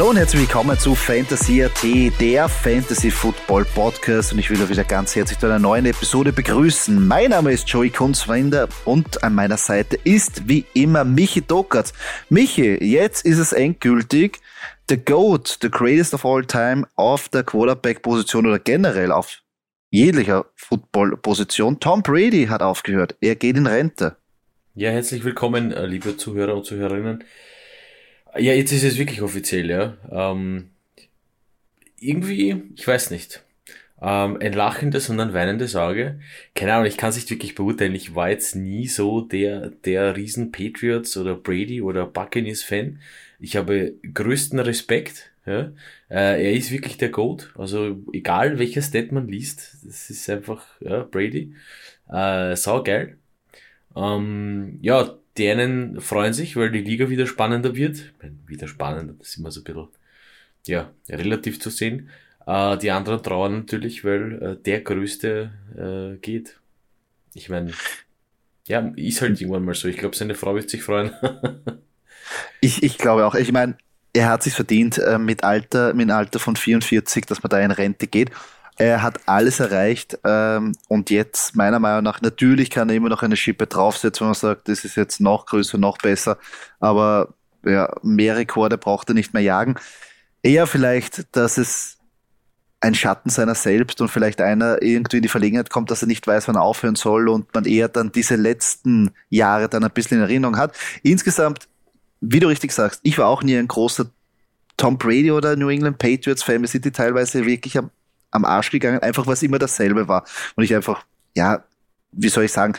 [0.00, 1.84] Hallo und herzlich willkommen zu Fantasy AT,
[2.18, 6.32] der Fantasy Football Podcast und ich will euch wieder ganz herzlich zu einer neuen Episode
[6.32, 7.06] begrüßen.
[7.06, 11.92] Mein Name ist Joey Kunzwender und an meiner Seite ist wie immer Michi Dockert.
[12.30, 14.40] Michi, jetzt ist es endgültig.
[14.88, 19.42] The GOAT, the greatest of all time auf der Quarterback-Position oder generell auf
[19.90, 21.78] jeglicher Football-Position.
[21.78, 23.16] Tom Brady hat aufgehört.
[23.20, 24.16] Er geht in Rente.
[24.74, 27.22] Ja, herzlich willkommen, äh, liebe Zuhörer und Zuhörerinnen.
[28.36, 29.96] Ja, jetzt ist es wirklich offiziell, ja.
[30.10, 30.70] Ähm,
[31.98, 33.44] irgendwie, ich weiß nicht.
[34.00, 36.20] Ähm, ein lachendes und ein weinendes Auge.
[36.54, 37.94] Keine Ahnung, ich kann es nicht wirklich beurteilen.
[37.94, 43.00] Ich war jetzt nie so der, der riesen Patriots oder Brady oder Buccaneers Fan.
[43.40, 45.32] Ich habe größten Respekt.
[45.46, 45.72] Ja.
[46.08, 47.52] Äh, er ist wirklich der Goat.
[47.56, 51.54] Also egal welcher Stat man liest, das ist einfach ja, Brady.
[52.10, 53.18] Äh, sau geil.
[53.96, 58.12] Ähm, ja, die einen freuen sich, weil die Liga wieder spannender wird.
[58.46, 59.88] Wieder spannender, das ist immer so ein bisschen,
[60.66, 62.08] ja, relativ zu sehen.
[62.46, 66.58] Äh, die anderen trauern natürlich, weil äh, der Größte äh, geht.
[67.34, 67.72] Ich meine,
[68.66, 69.88] ja, ist halt irgendwann mal so.
[69.88, 71.12] Ich glaube, seine Frau wird sich freuen.
[72.60, 73.34] ich, ich glaube auch.
[73.34, 73.76] Ich meine,
[74.12, 77.70] er hat sich verdient äh, mit Alter, mit Alter von 44, dass man da in
[77.70, 78.30] Rente geht.
[78.80, 83.22] Er hat alles erreicht ähm, und jetzt meiner Meinung nach, natürlich kann er immer noch
[83.22, 86.38] eine Schippe draufsetzen, wenn man sagt, das ist jetzt noch größer, noch besser,
[86.78, 89.74] aber ja, mehr Rekorde braucht er nicht mehr jagen.
[90.42, 91.98] Eher vielleicht, dass es
[92.80, 96.26] ein Schatten seiner selbst und vielleicht einer irgendwie in die Verlegenheit kommt, dass er nicht
[96.26, 100.16] weiß, wann er aufhören soll und man eher dann diese letzten Jahre dann ein bisschen
[100.16, 100.74] in Erinnerung hat.
[101.02, 101.68] Insgesamt,
[102.22, 104.06] wie du richtig sagst, ich war auch nie ein großer
[104.78, 106.62] Tom Brady oder New England Patriots Fan.
[106.62, 107.90] Wir sind die teilweise wirklich am
[108.30, 110.24] am Arsch gegangen, einfach es immer dasselbe war.
[110.56, 111.04] Und ich einfach,
[111.36, 111.64] ja,
[112.12, 112.74] wie soll ich sagen,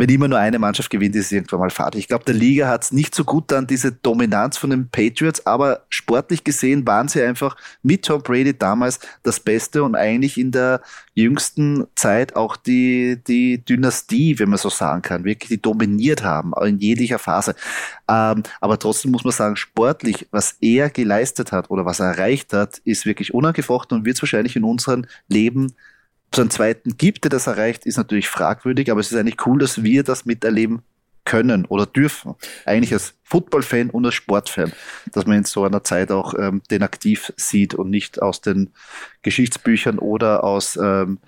[0.00, 1.94] wenn immer nur eine Mannschaft gewinnt, ist es irgendwann mal fad.
[1.94, 5.44] Ich glaube, der Liga hat es nicht so gut an diese Dominanz von den Patriots,
[5.44, 10.52] aber sportlich gesehen waren sie einfach mit Tom Brady damals das Beste und eigentlich in
[10.52, 10.80] der
[11.12, 16.52] jüngsten Zeit auch die, die Dynastie, wenn man so sagen kann, wirklich die dominiert haben,
[16.64, 17.54] in jeglicher Phase.
[18.08, 22.54] Ähm, aber trotzdem muss man sagen, sportlich, was er geleistet hat oder was er erreicht
[22.54, 25.74] hat, ist wirklich unangefochten und wird es wahrscheinlich in unserem Leben
[26.34, 29.58] so einen zweiten gibt, der das erreicht, ist natürlich fragwürdig, aber es ist eigentlich cool,
[29.58, 30.82] dass wir das miterleben
[31.24, 32.34] können oder dürfen.
[32.64, 34.72] Eigentlich als Football-Fan und als Sportfan,
[35.12, 38.70] dass man in so einer Zeit auch ähm, den aktiv sieht und nicht aus den
[39.22, 41.18] Geschichtsbüchern oder aus ähm,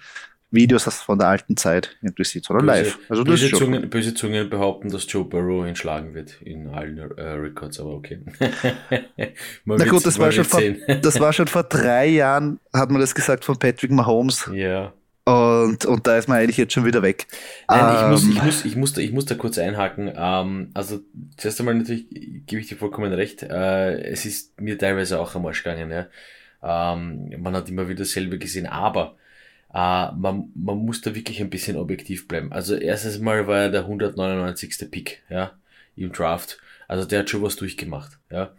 [0.52, 2.98] Videos von der alten Zeit sieht, sondern böse, live.
[3.08, 7.22] Also böse, Zungen, böse Zungen behaupten, dass Joe Burrow ihn schlagen wird in allen äh,
[7.22, 8.20] Records, aber okay.
[9.64, 10.60] Na gut, das war, schon vor,
[11.02, 14.50] das war schon vor drei Jahren, hat man das gesagt von Patrick Mahomes.
[14.52, 14.92] Ja.
[15.24, 17.28] Und, und da ist man eigentlich jetzt schon wieder weg.
[17.68, 20.12] Nein, ich, muss, ich, ähm, muss, ich, muss da, ich muss da kurz einhaken.
[20.14, 21.00] Ähm, also,
[21.36, 22.06] zuerst einmal natürlich
[22.46, 23.42] gebe ich dir vollkommen recht.
[23.44, 25.90] Äh, es ist mir teilweise auch am Arsch gegangen.
[25.92, 26.06] Ja.
[26.62, 29.16] Ähm, man hat immer wieder dasselbe gesehen, aber
[29.74, 32.52] Uh, man, man muss da wirklich ein bisschen objektiv bleiben.
[32.52, 34.90] Also erstes Mal war er der 199.
[34.90, 35.52] Pick, ja,
[35.96, 36.58] im Draft.
[36.88, 38.52] Also der hat schon was durchgemacht, ja.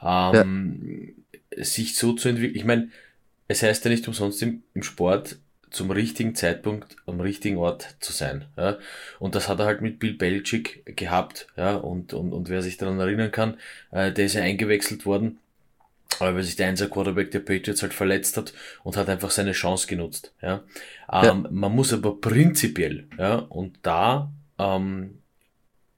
[0.00, 1.14] Ähm,
[1.56, 1.64] ja.
[1.64, 2.90] Sich so zu entwickeln, ich meine,
[3.48, 5.36] es heißt ja nicht umsonst im, im Sport,
[5.72, 8.44] zum richtigen Zeitpunkt am richtigen Ort zu sein.
[8.56, 8.78] Ja?
[9.18, 11.48] Und das hat er halt mit Bill Belichick gehabt.
[11.56, 11.76] Ja?
[11.76, 13.56] Und, und, und wer sich daran erinnern kann,
[13.90, 15.38] äh, der ist ja eingewechselt worden
[16.18, 18.52] weil sich der Einser Quarterback der Patriots halt verletzt hat
[18.84, 20.34] und hat einfach seine Chance genutzt.
[20.42, 20.64] Ja.
[21.12, 21.34] Ähm, ja.
[21.50, 25.18] Man muss aber prinzipiell, ja, und da ähm,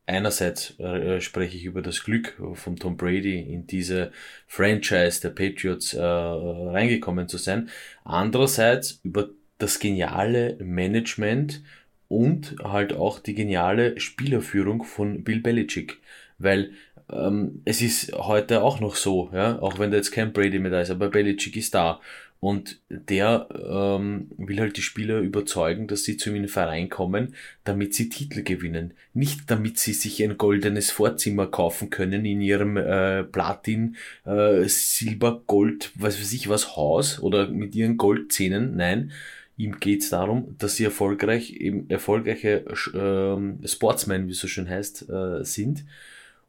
[0.06, 4.12] einerseits äh, spreche ich über das Glück von Tom Brady in diese
[4.46, 7.68] Franchise der Patriots äh, reingekommen zu sein,
[8.04, 11.62] andererseits über das geniale Management
[12.08, 15.98] und halt auch die geniale Spielerführung von Bill Belichick,
[16.38, 16.72] weil
[17.12, 20.70] ähm, es ist heute auch noch so, ja, auch wenn da jetzt kein Brady mehr
[20.70, 22.00] da ist, aber Belichick ist da.
[22.40, 26.90] Und der ähm, will halt die Spieler überzeugen, dass sie zu ihm in den Verein
[26.90, 27.34] kommen,
[27.64, 28.92] damit sie Titel gewinnen.
[29.14, 33.96] Nicht damit sie sich ein goldenes Vorzimmer kaufen können in ihrem äh, Platin,
[34.26, 38.76] äh, Silber, Gold, was weiß ich was, Haus oder mit ihren Goldzähnen.
[38.76, 39.12] Nein,
[39.56, 45.08] ihm geht's darum, dass sie erfolgreich, eben erfolgreiche äh, Sportsmen, wie es so schön heißt,
[45.08, 45.84] äh, sind.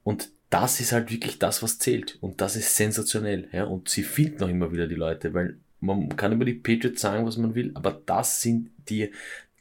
[0.03, 2.17] Und das ist halt wirklich das, was zählt.
[2.21, 3.49] Und das ist sensationell.
[3.51, 3.65] Ja?
[3.65, 7.25] Und sie finden auch immer wieder die Leute, weil man kann über die Patriots sagen,
[7.25, 9.11] was man will, aber das sind die,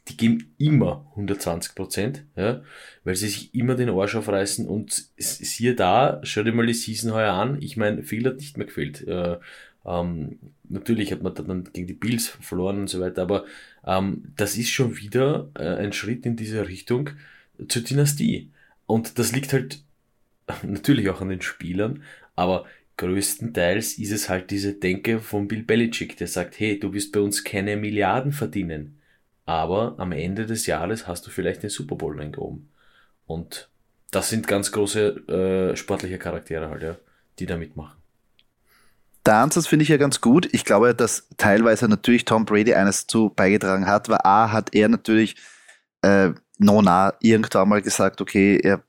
[0.07, 2.61] die geben immer 120 Prozent, ja,
[3.03, 7.13] weil sie sich immer den Arsch aufreißen und siehe da, schau dir mal die Season
[7.13, 7.61] heuer an.
[7.61, 9.07] Ich meine, viel hat nicht mehr gefehlt.
[9.07, 9.37] Äh,
[9.85, 13.45] ähm, natürlich hat man dann gegen die Bills verloren und so weiter, aber
[13.85, 17.11] ähm, das ist schon wieder äh, ein Schritt in diese Richtung
[17.67, 18.51] zur Dynastie.
[18.87, 19.83] Und das liegt halt
[20.63, 22.03] natürlich auch an den Spielern,
[22.35, 22.65] aber
[22.97, 27.19] größtenteils ist es halt diese Denke von Bill Belichick, der sagt, hey, du wirst bei
[27.19, 28.99] uns keine Milliarden verdienen,
[29.45, 32.69] aber am Ende des Jahres hast du vielleicht den Super Bowl reingehoben.
[33.27, 33.69] Und
[34.11, 36.95] das sind ganz große äh, sportliche Charaktere halt, ja,
[37.39, 37.97] die da mitmachen.
[39.25, 40.47] Der Ansatz finde ich ja ganz gut.
[40.53, 44.87] Ich glaube, dass teilweise natürlich Tom Brady eines zu beigetragen hat, weil A hat er
[44.87, 45.35] natürlich
[46.03, 48.83] äh, Nona irgendwann mal gesagt, okay, er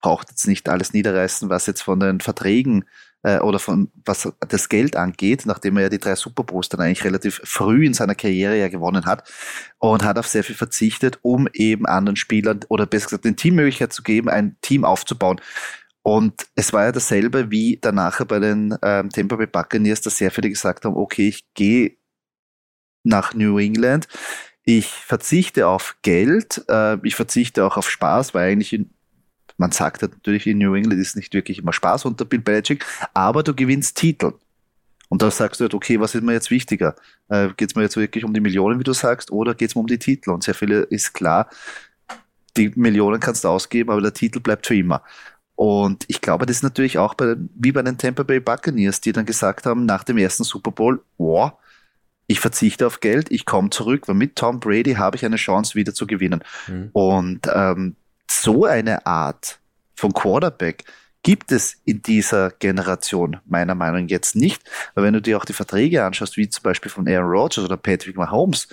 [0.00, 2.84] braucht jetzt nicht alles niederreißen, was jetzt von den Verträgen
[3.22, 7.04] äh, oder von was das Geld angeht, nachdem er ja die drei Super dann eigentlich
[7.04, 9.28] relativ früh in seiner Karriere ja gewonnen hat
[9.78, 13.56] und hat auf sehr viel verzichtet, um eben anderen Spielern oder besser gesagt den Team
[13.56, 15.40] Möglichkeit zu geben, ein Team aufzubauen.
[16.02, 20.30] Und es war ja dasselbe wie danach bei den ähm, Tampa Bay Buccaneers, dass sehr
[20.30, 21.96] viele gesagt haben, okay, ich gehe
[23.04, 24.08] nach New England,
[24.64, 28.90] ich verzichte auf Geld, äh, ich verzichte auch auf Spaß, weil eigentlich in,
[29.58, 33.42] man sagt natürlich in New England ist nicht wirklich immer Spaß unter Bill Belichick, aber
[33.42, 34.32] du gewinnst Titel.
[35.10, 36.94] Und da sagst du halt, okay, was ist mir jetzt wichtiger?
[37.28, 39.74] Äh, geht es mir jetzt wirklich um die Millionen, wie du sagst, oder geht es
[39.74, 40.30] mir um die Titel?
[40.30, 41.48] Und sehr viele ist klar,
[42.56, 45.02] die Millionen kannst du ausgeben, aber der Titel bleibt für immer.
[45.54, 49.12] Und ich glaube, das ist natürlich auch bei, wie bei den Tampa Bay Buccaneers, die
[49.12, 51.52] dann gesagt haben, nach dem ersten Super Bowl, wow,
[52.28, 55.74] ich verzichte auf Geld, ich komme zurück, weil mit Tom Brady habe ich eine Chance,
[55.74, 56.44] wieder zu gewinnen.
[56.68, 56.90] Mhm.
[56.92, 57.96] Und ähm,
[58.30, 59.58] so eine Art
[59.94, 60.84] von Quarterback
[61.22, 64.62] gibt es in dieser Generation meiner Meinung nach jetzt nicht.
[64.94, 67.76] Weil wenn du dir auch die Verträge anschaust, wie zum Beispiel von Aaron Rodgers oder
[67.76, 68.68] Patrick Mahomes,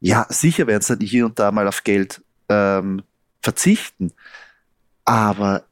[0.00, 3.02] ja, sicher werden sie dann hier und da mal auf Geld ähm,
[3.40, 4.12] verzichten.
[5.04, 5.64] Aber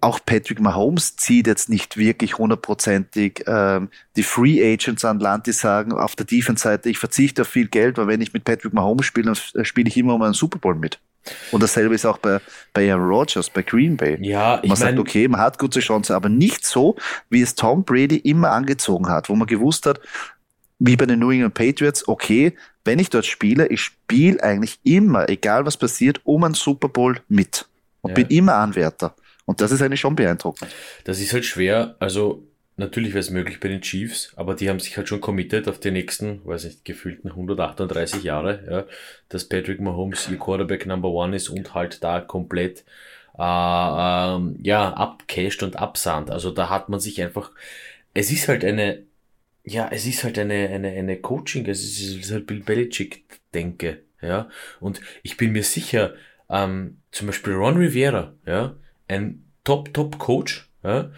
[0.00, 5.52] auch Patrick Mahomes zieht jetzt nicht wirklich hundertprozentig ähm, die Free Agents an Land, die
[5.52, 9.04] sagen auf der Defense-Seite, ich verzichte auf viel Geld, weil wenn ich mit Patrick Mahomes
[9.04, 10.98] spiele, dann spiele ich immer um einen Super Bowl mit.
[11.50, 12.40] Und dasselbe ist auch bei,
[12.72, 14.18] bei Aaron Rodgers, bei Green Bay.
[14.20, 16.96] Ja, ich man sagt, okay, man hat gute Chance, aber nicht so,
[17.28, 20.00] wie es Tom Brady immer angezogen hat, wo man gewusst hat,
[20.78, 25.28] wie bei den New England Patriots, okay, wenn ich dort spiele, ich spiele eigentlich immer,
[25.28, 27.66] egal was passiert, um einen Super Bowl mit.
[28.00, 28.14] Und ja.
[28.14, 29.14] bin immer Anwärter.
[29.44, 30.70] Und das ist eigentlich schon beeindruckend.
[31.04, 31.96] Das ist halt schwer.
[31.98, 35.68] Also natürlich wäre es möglich bei den Chiefs, aber die haben sich halt schon committed
[35.68, 38.86] auf die nächsten, weiß nicht, gefühlten 138 Jahre, ja,
[39.28, 42.84] dass Patrick Mahomes ihr Quarterback Number One ist und halt da komplett
[43.38, 46.30] äh, ähm, ja, abcasht und absahnt.
[46.30, 47.52] Also da hat man sich einfach,
[48.14, 49.02] es ist halt eine,
[49.64, 54.48] ja, es ist halt eine, eine, eine Coaching, es ist, halt Bill Belichick-Denke, ja.
[54.80, 56.14] Und ich bin mir sicher,
[56.48, 58.76] ähm, zum Beispiel Ron Rivera, ja,
[59.08, 61.10] ein Top-Top-Coach ja,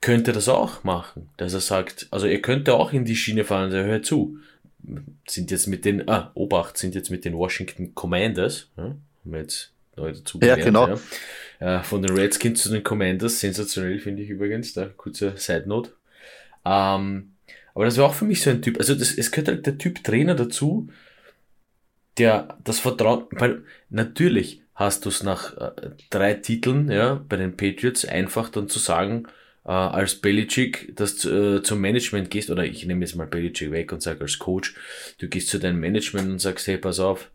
[0.00, 3.66] könnte das auch machen, dass er sagt, also er könnte auch in die Schiene fahren
[3.66, 4.38] und sagen, hör zu,
[5.28, 9.40] sind jetzt mit den, ah, Obacht, sind jetzt mit den Washington Commanders, ja, haben wir
[9.40, 10.98] jetzt neu dazu gelernt, ja, genau.
[11.60, 15.64] Ja, äh, von den Redskins zu den Commanders, sensationell finde ich übrigens, da kurze Side
[15.66, 15.90] Note.
[16.64, 17.32] Ähm,
[17.74, 19.76] aber das war auch für mich so ein Typ, also das, es gehört halt der
[19.76, 20.88] Typ Trainer dazu,
[22.16, 27.56] der das Vertrauen, weil natürlich, hast du es nach äh, drei Titeln, ja, bei den
[27.56, 29.26] Patriots einfach dann zu sagen,
[29.64, 33.70] äh, als Belichick, dass du äh, zum Management gehst, oder ich nehme jetzt mal Belichick
[33.70, 34.74] weg und sage als Coach,
[35.18, 37.30] du gehst zu deinem Management und sagst, hey, pass auf,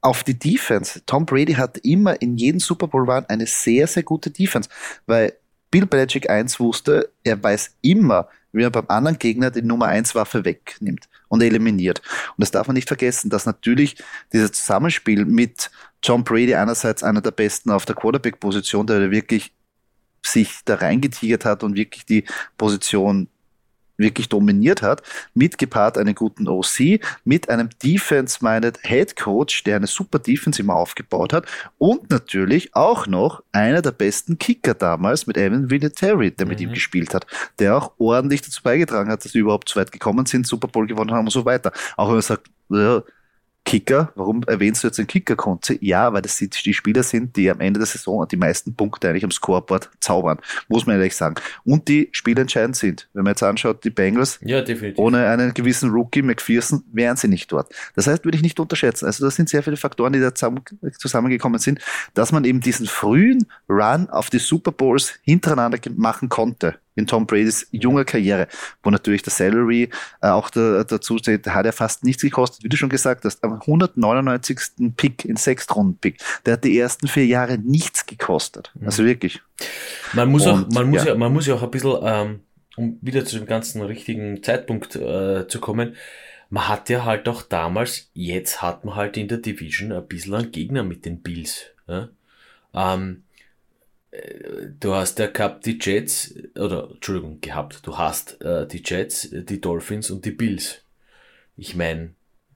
[0.00, 1.00] auf die Defense.
[1.06, 4.68] Tom Brady hat immer in jedem Super Bowl Run eine sehr, sehr gute Defense,
[5.06, 5.32] weil
[5.72, 10.14] Bill Belichick eins wusste, er weiß immer, wie er beim anderen Gegner die Nummer 1
[10.14, 12.00] Waffe wegnimmt und eliminiert.
[12.36, 13.96] Und das darf man nicht vergessen, dass natürlich
[14.32, 15.70] dieses Zusammenspiel mit
[16.02, 19.52] Tom Brady einerseits einer der besten auf der Quarterback-Position, der wirklich
[20.24, 22.24] sich da reingetigert hat und wirklich die
[22.58, 23.28] Position
[24.02, 25.02] wirklich dominiert hat,
[25.34, 31.32] mitgepaart einen guten OC, mit einem Defense-minded Head Coach, der eine super Defense immer aufgebaut
[31.32, 31.46] hat
[31.78, 36.66] und natürlich auch noch einer der besten Kicker damals mit Evan Vinatieri, der mit mhm.
[36.66, 37.26] ihm gespielt hat,
[37.58, 40.86] der auch ordentlich dazu beigetragen hat, dass sie überhaupt so weit gekommen sind, Super Bowl
[40.86, 41.72] gewonnen haben und so weiter.
[41.96, 43.02] Auch wenn man sagt, ja,
[43.64, 45.78] Kicker, warum erwähnst du jetzt den Kicker-Konzi?
[45.80, 49.24] Ja, weil das die Spieler sind, die am Ende der Saison die meisten Punkte eigentlich
[49.24, 50.38] am Scoreboard zaubern,
[50.68, 51.36] muss man ehrlich sagen.
[51.64, 53.08] Und die spielentscheidend sind.
[53.12, 54.64] Wenn man jetzt anschaut, die Bengals, ja,
[54.96, 57.72] ohne einen gewissen Rookie, McPherson, wären sie nicht dort.
[57.94, 59.06] Das heißt, würde ich nicht unterschätzen.
[59.06, 61.80] Also das sind sehr viele Faktoren, die da zusammengekommen sind,
[62.14, 67.26] dass man eben diesen frühen Run auf die Super Bowls hintereinander machen konnte in Tom
[67.26, 68.48] Bradys junger Karriere,
[68.82, 72.68] wo natürlich der Salary äh, auch da, dazu steht, hat er fast nichts gekostet, wie
[72.68, 74.58] du schon gesagt hast, am 199.
[74.96, 78.72] Pick in Sechstrunden-Pick, der hat die ersten vier Jahre nichts gekostet.
[78.74, 78.86] Mhm.
[78.86, 79.40] Also wirklich.
[80.12, 81.10] Man muss Und, auch, man muss ja.
[81.10, 81.14] ja.
[81.14, 82.40] man muss ja auch ein bisschen, ähm,
[82.76, 85.96] um wieder zu dem ganzen richtigen Zeitpunkt äh, zu kommen,
[86.50, 90.34] man hat ja halt auch damals, jetzt hat man halt in der Division ein bisschen
[90.34, 91.64] einen Gegner mit den Bills.
[91.88, 92.10] Ja?
[92.74, 93.22] Ähm,
[94.78, 99.60] du hast ja gehabt die Jets, oder Entschuldigung, gehabt, du hast äh, die Jets, die
[99.60, 100.82] Dolphins und die Bills.
[101.56, 102.10] Ich meine,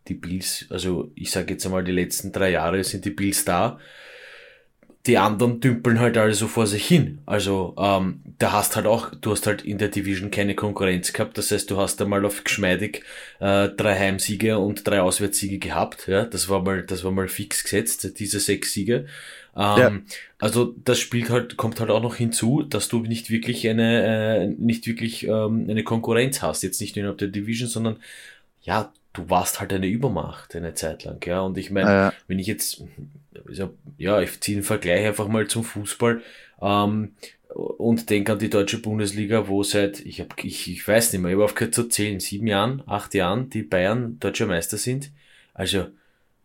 [0.08, 3.78] die Bills, also ich sage jetzt einmal, die letzten drei Jahre sind die Bills da.
[5.06, 7.20] Die anderen dümpeln halt alle so vor sich hin.
[7.26, 11.38] Also ähm, da hast halt auch, du hast halt in der Division keine Konkurrenz gehabt.
[11.38, 13.04] Das heißt, du hast einmal auf geschmeidig
[13.38, 16.08] äh, drei Heimsiege und drei Auswärtssiege gehabt.
[16.08, 19.06] Ja, das war mal, das war mal fix gesetzt, diese sechs Siege.
[19.56, 19.92] Ähm, ja.
[20.38, 24.46] Also das spielt halt, kommt halt auch noch hinzu, dass du nicht wirklich eine, äh,
[24.48, 26.62] nicht wirklich ähm, eine Konkurrenz hast.
[26.62, 27.96] Jetzt nicht nur innerhalb der Division, sondern
[28.62, 31.40] ja, du warst halt eine Übermacht eine Zeit lang, ja.
[31.40, 32.12] Und ich meine, ja.
[32.28, 32.84] wenn ich jetzt,
[33.96, 36.20] ja, ich ziehe den Vergleich einfach mal zum Fußball
[36.60, 37.12] ähm,
[37.48, 41.30] und denke an die deutsche Bundesliga, wo seit, ich habe, ich, ich weiß nicht mehr,
[41.30, 45.10] ich habe aufgehört zu zählen, sieben Jahren, acht Jahren, die Bayern deutscher Meister sind.
[45.54, 45.86] Also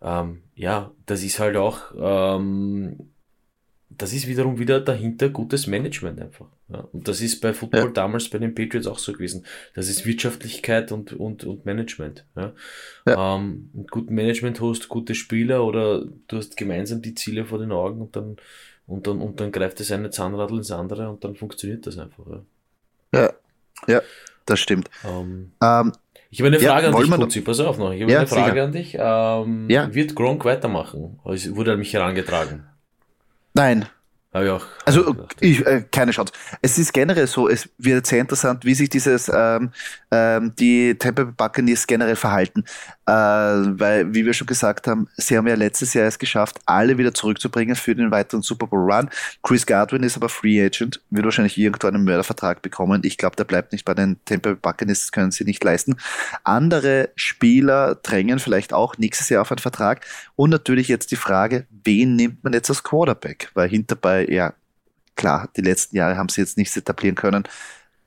[0.02, 3.10] ähm, ja, das ist halt auch, ähm,
[3.90, 6.46] das ist wiederum wieder dahinter gutes Management einfach.
[6.70, 6.88] Ja.
[6.92, 7.90] Und das ist bei Football ja.
[7.90, 9.44] damals bei den Patriots auch so gewesen.
[9.74, 12.28] Das ist Wirtschaftlichkeit und, und, und Management.
[12.36, 12.54] Ja.
[13.08, 13.38] ja.
[13.38, 17.58] Ähm, mit gutem Management hast du gute Spieler oder du hast gemeinsam die Ziele vor
[17.58, 18.38] den Augen und dann,
[18.86, 22.24] und dann, und dann greift das eine Zahnradl ins andere und dann funktioniert das einfach.
[22.30, 23.34] Ja, ja,
[23.88, 24.02] ja
[24.46, 24.92] das stimmt.
[25.04, 25.92] Ähm, ähm,
[26.32, 27.92] ich habe eine Frage ja, an dich, Kutzi, pass auf noch.
[27.92, 28.64] Ich habe ja, eine Frage sicher.
[28.64, 28.98] an dich.
[28.98, 29.94] Ähm, ja.
[29.94, 31.20] Wird Gronk weitermachen?
[31.26, 32.64] Es wurde an mich herangetragen.
[33.54, 33.86] Nein.
[34.34, 34.66] Habe ich auch.
[34.86, 36.32] Also ich, äh, keine Chance.
[36.62, 39.72] Es ist generell so, es wird sehr interessant, wie sich dieses ähm,
[40.10, 42.64] ähm, die Tampa Buccaneers generell verhalten,
[43.12, 47.14] weil wie wir schon gesagt haben, sie haben ja letztes Jahr es geschafft, alle wieder
[47.14, 49.10] zurückzubringen für den weiteren Super Bowl Run.
[49.44, 53.02] Chris Godwin ist aber Free Agent, wird wahrscheinlich irgendwo einen Mördervertrag bekommen.
[53.04, 55.96] Ich glaube, der bleibt nicht bei den Tampa Buccaneers, das können sie nicht leisten.
[56.44, 61.66] Andere Spieler drängen vielleicht auch nächstes Jahr auf einen Vertrag und natürlich jetzt die Frage,
[61.84, 64.54] wen nimmt man jetzt als Quarterback, weil hinterbei ja,
[65.16, 67.44] klar, die letzten Jahre haben sie jetzt nichts etablieren können.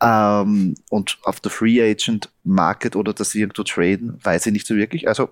[0.05, 4.67] Ähm, und auf der Free Agent Market oder dass sie irgendwo traden, weiß ich nicht
[4.67, 5.09] so wirklich.
[5.09, 5.31] Also,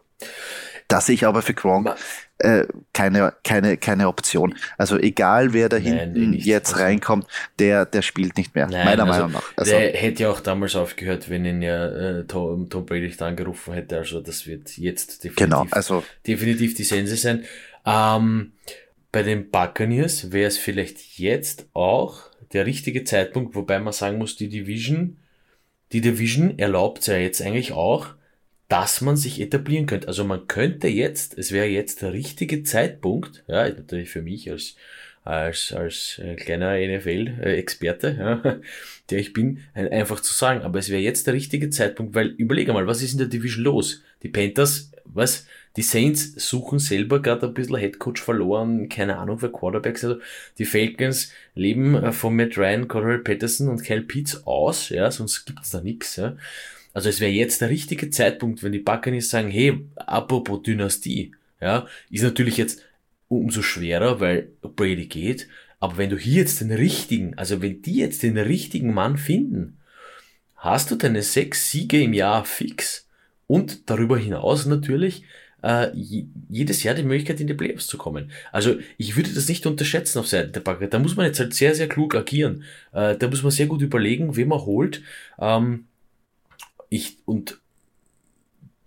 [0.88, 1.94] das sehe ich aber für Gronk
[2.42, 4.54] äh, keine, keine, keine Option.
[4.76, 7.26] Also egal wer da hinten Nein, jetzt also, reinkommt,
[7.58, 9.52] der, der spielt nicht mehr, Nein, meiner also, Meinung nach.
[9.56, 13.74] Also, der hätte ja auch damals aufgehört, wenn ihn ja äh, Tom, Tom Brady angerufen
[13.74, 13.98] hätte.
[13.98, 17.44] Also das wird jetzt definitiv, genau, also, definitiv die Sense sein.
[17.86, 18.52] Ähm,
[19.12, 24.36] bei den Buccaneers wäre es vielleicht jetzt auch der richtige Zeitpunkt, wobei man sagen muss,
[24.36, 25.18] die Division,
[25.92, 28.08] die Division erlaubt ja jetzt eigentlich auch,
[28.68, 30.08] dass man sich etablieren könnte.
[30.08, 34.76] Also man könnte jetzt, es wäre jetzt der richtige Zeitpunkt, ja, natürlich für mich als
[35.24, 38.60] als, als äh, kleiner NFL-Experte, ja,
[39.10, 42.72] der ich bin, einfach zu sagen, aber es wäre jetzt der richtige Zeitpunkt, weil überlege
[42.72, 44.02] mal, was ist in der Division los?
[44.22, 45.46] Die Panthers, was?
[45.76, 50.04] Die Saints suchen selber gerade ein bisschen Headcoach verloren, keine Ahnung für Quarterbacks.
[50.04, 50.20] Also
[50.58, 55.46] die Falcons leben äh, von Matt Ryan, Cordell Patterson und Kyle Pitts aus, ja, sonst
[55.46, 56.16] gibt's da nichts.
[56.16, 56.36] Ja.
[56.92, 61.86] Also es wäre jetzt der richtige Zeitpunkt, wenn die Buccaneers sagen, hey, apropos Dynastie, ja,
[62.10, 62.82] ist natürlich jetzt
[63.28, 65.48] umso schwerer, weil Brady geht.
[65.80, 69.78] Aber wenn du hier jetzt den richtigen, also wenn die jetzt den richtigen Mann finden,
[70.56, 73.01] hast du deine sechs Siege im Jahr fix
[73.52, 75.24] und darüber hinaus natürlich
[75.62, 75.88] äh,
[76.48, 78.30] jedes Jahr die Möglichkeit, in die Playoffs zu kommen.
[78.50, 80.88] Also ich würde das nicht unterschätzen auf Seiten der Backe.
[80.88, 82.64] Da muss man jetzt halt sehr, sehr klug agieren.
[82.92, 85.02] Äh, da muss man sehr gut überlegen, wen man holt.
[85.38, 85.84] Ähm,
[86.88, 87.60] ich, und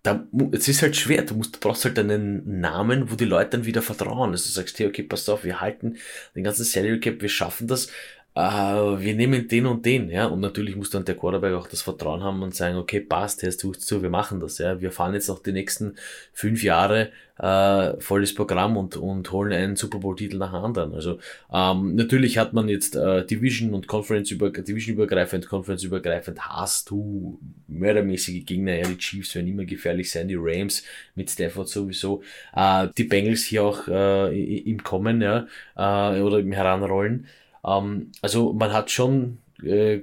[0.02, 3.52] da, es ist halt schwer, du, musst, du brauchst halt einen Namen, wo die Leute
[3.52, 4.32] dann wieder vertrauen.
[4.32, 5.98] Also du sagst, hey, okay, pass auf, wir halten
[6.36, 7.90] den ganzen Salary Cap, wir schaffen das
[8.36, 11.82] äh, wir nehmen den und den, ja, und natürlich muss dann der Quarterback auch das
[11.82, 15.13] Vertrauen haben und sagen, okay, passt, der tut zu, wir machen das, ja, wir fahren
[15.13, 15.96] jetzt noch die nächsten
[16.34, 20.94] fünf Jahre äh, volles Programm und, und holen einen Super Bowl-Titel nach anderen.
[20.94, 21.20] Also
[21.51, 26.39] ähm, natürlich hat man jetzt äh, Division und Conference über Division übergreifend, Conference übergreifend.
[26.42, 30.84] Hast du mördermäßige Gegner, ja, die Chiefs werden immer gefährlich sein, die Rams
[31.15, 32.22] mit Stafford sowieso,
[32.56, 37.27] äh, die Bengals hier auch äh, im Kommen, ja, äh, oder im Heranrollen.
[37.66, 40.02] Ähm, also man hat schon äh,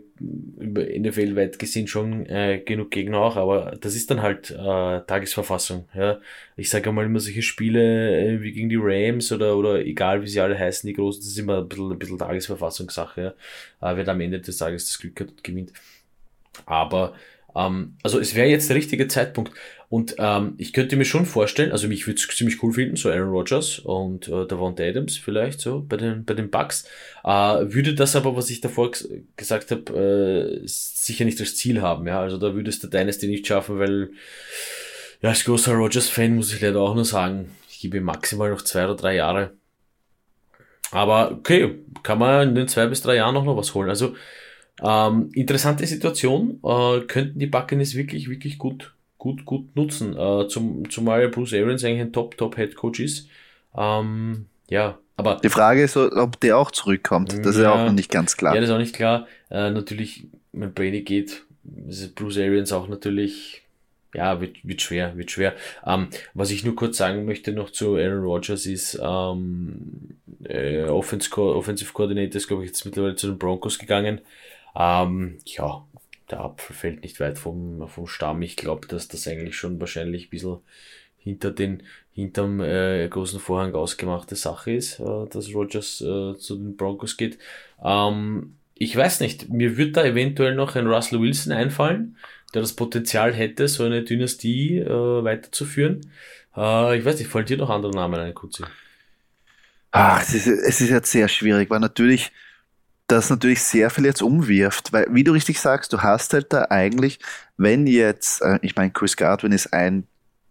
[0.58, 4.54] über NFL weit gesehen schon äh, genug Gegner auch, aber das ist dann halt äh,
[4.54, 5.88] Tagesverfassung.
[5.94, 6.20] Ja.
[6.56, 10.28] Ich sage einmal immer solche Spiele äh, wie gegen die Rams oder, oder egal wie
[10.28, 13.34] sie alle heißen, die großen, das ist immer ein bisschen, ein bisschen Tagesverfassungssache.
[13.80, 13.92] Ja.
[13.92, 15.72] Äh, wer am Ende des Tages das Glück hat und gewinnt.
[16.66, 17.14] Aber
[17.54, 19.52] ähm, also es wäre jetzt der richtige Zeitpunkt.
[19.92, 23.10] Und ähm, ich könnte mir schon vorstellen, also mich würde es ziemlich cool finden, so
[23.10, 26.86] Aaron Rodgers und äh, Davante Adams vielleicht so bei den, bei den Bucks.
[27.22, 28.90] Äh, würde das aber, was ich davor
[29.36, 32.06] gesagt habe, äh, sicher nicht das Ziel haben.
[32.06, 34.12] Ja, Also da würdest du Dynasty nicht schaffen, weil
[35.20, 38.86] ja, als großer Rodgers-Fan muss ich leider auch nur sagen, ich gebe maximal noch zwei
[38.86, 39.52] oder drei Jahre.
[40.90, 43.90] Aber okay, kann man in den zwei bis drei Jahren noch, noch was holen.
[43.90, 44.14] Also
[44.82, 50.16] ähm, interessante Situation, äh, könnten die Buccaneers wirklich, wirklich gut, gut, gut nutzen.
[50.16, 53.28] Äh, zum, zumal Bruce Arians eigentlich ein Top, Top Head Coach ist.
[53.76, 55.36] Ähm, ja, aber.
[55.36, 57.30] Die Frage ist, ob der auch zurückkommt.
[57.30, 58.52] Das ja, ist ja auch noch nicht ganz klar.
[58.52, 59.28] Ja, das ist auch nicht klar.
[59.48, 61.44] Äh, natürlich, wenn Brady geht,
[61.86, 63.62] ist Bruce Arians auch natürlich
[64.12, 65.54] ja, wird, wird schwer, wird schwer.
[65.86, 71.40] Ähm, was ich nur kurz sagen möchte noch zu Aaron Rodgers ist, ähm, äh, Offensive,
[71.40, 74.20] Offensive Coordinator ist, glaube ich, jetzt mittlerweile zu den Broncos gegangen.
[74.76, 75.82] Ähm, ja,
[76.30, 78.42] der Apfel fällt nicht weit vom, vom Stamm.
[78.42, 80.58] Ich glaube, dass das eigentlich schon wahrscheinlich ein bisschen
[81.18, 81.82] hinter den,
[82.12, 87.38] hinterm äh, großen Vorhang ausgemachte Sache ist, äh, dass Rogers äh, zu den Broncos geht.
[87.82, 92.16] Ähm, ich weiß nicht, mir wird da eventuell noch ein Russell Wilson einfallen,
[92.54, 96.00] der das Potenzial hätte, so eine Dynastie äh, weiterzuführen.
[96.56, 98.64] Äh, ich weiß nicht, fallen dir noch andere Namen ein, Kutzi?
[99.92, 102.32] Ach, es ist, es ist jetzt sehr schwierig, weil natürlich
[103.12, 106.66] das natürlich sehr viel jetzt umwirft, weil, wie du richtig sagst, du hast halt da
[106.70, 107.18] eigentlich,
[107.56, 110.06] wenn jetzt, äh, ich meine, Chris Godwin ist ein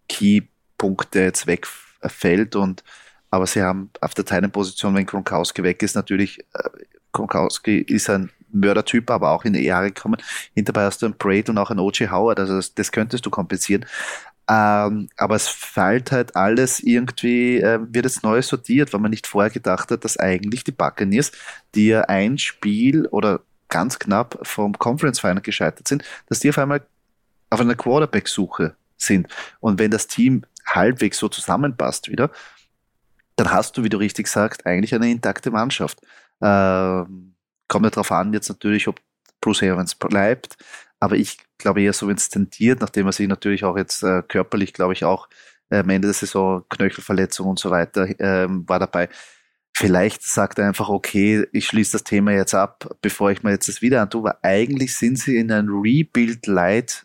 [0.08, 2.84] Key-Punkt, der jetzt wegfällt und
[3.30, 6.68] aber sie haben auf der Teilenposition, wenn Gronkowski weg ist, natürlich, äh,
[7.12, 10.20] Gronkowski ist ein Mördertyp, aber auch in die Jahre gekommen.
[10.54, 12.10] Hinterbei hast du einen Braid und auch einen O.J.
[12.10, 13.86] Howard, also das, das könntest du kompensieren.
[14.48, 19.26] Ähm, aber es fällt halt alles irgendwie, äh, wird jetzt neu sortiert, weil man nicht
[19.26, 21.32] vorher gedacht hat, dass eigentlich die Buccaneers,
[21.74, 26.58] die ja ein Spiel oder ganz knapp vom Conference Final gescheitert sind, dass die auf
[26.58, 26.82] einmal
[27.50, 29.28] auf einer Quarterback-Suche sind.
[29.60, 32.30] Und wenn das Team halbwegs so zusammenpasst wieder,
[33.36, 36.00] dann hast du, wie du richtig sagst, eigentlich eine intakte Mannschaft.
[36.40, 37.34] Ähm,
[37.68, 39.00] kommt ja darauf an, jetzt natürlich, ob
[39.40, 40.56] Bruce Evans bleibt,
[41.02, 44.22] aber ich glaube eher so, wenn es tendiert, nachdem er sich natürlich auch jetzt äh,
[44.22, 45.28] körperlich, glaube ich, auch
[45.68, 49.08] äh, am Ende der Saison Knöchelverletzung und so weiter ähm, war dabei.
[49.74, 53.66] Vielleicht sagt er einfach, okay, ich schließe das Thema jetzt ab, bevor ich mir jetzt
[53.66, 57.04] das wieder antue, weil eigentlich sind sie in einem Rebuild Light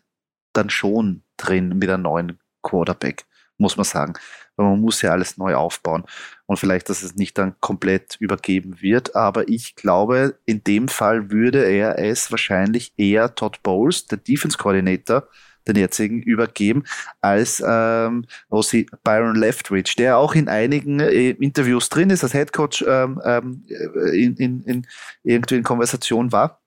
[0.54, 3.26] dann schon drin mit einem neuen Quarterback,
[3.58, 4.14] muss man sagen
[4.58, 6.04] weil man muss ja alles neu aufbauen.
[6.46, 9.16] Und vielleicht, dass es nicht dann komplett übergeben wird.
[9.16, 14.58] Aber ich glaube, in dem Fall würde er es wahrscheinlich eher Todd Bowles, der Defense
[14.58, 15.28] Coordinator,
[15.68, 16.84] den jetzigen übergeben,
[17.22, 22.54] als ähm, Rossi Byron Leftwich, der auch in einigen äh, Interviews drin ist, als Head
[22.54, 23.66] Coach ähm, ähm,
[24.14, 24.88] in, in, in
[25.24, 26.62] irgendwie in Konversation war.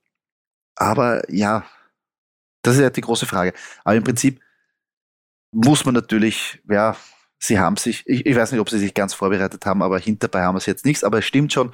[0.77, 1.65] Aber ja,
[2.63, 3.55] das ist ja die große Frage.
[3.85, 4.41] Aber im Prinzip
[5.53, 6.97] muss man natürlich, ja,
[7.41, 10.43] sie haben sich, ich, ich weiß nicht, ob sie sich ganz vorbereitet haben, aber hinterbei
[10.43, 11.03] haben wir es jetzt nichts.
[11.03, 11.73] Aber es stimmt schon,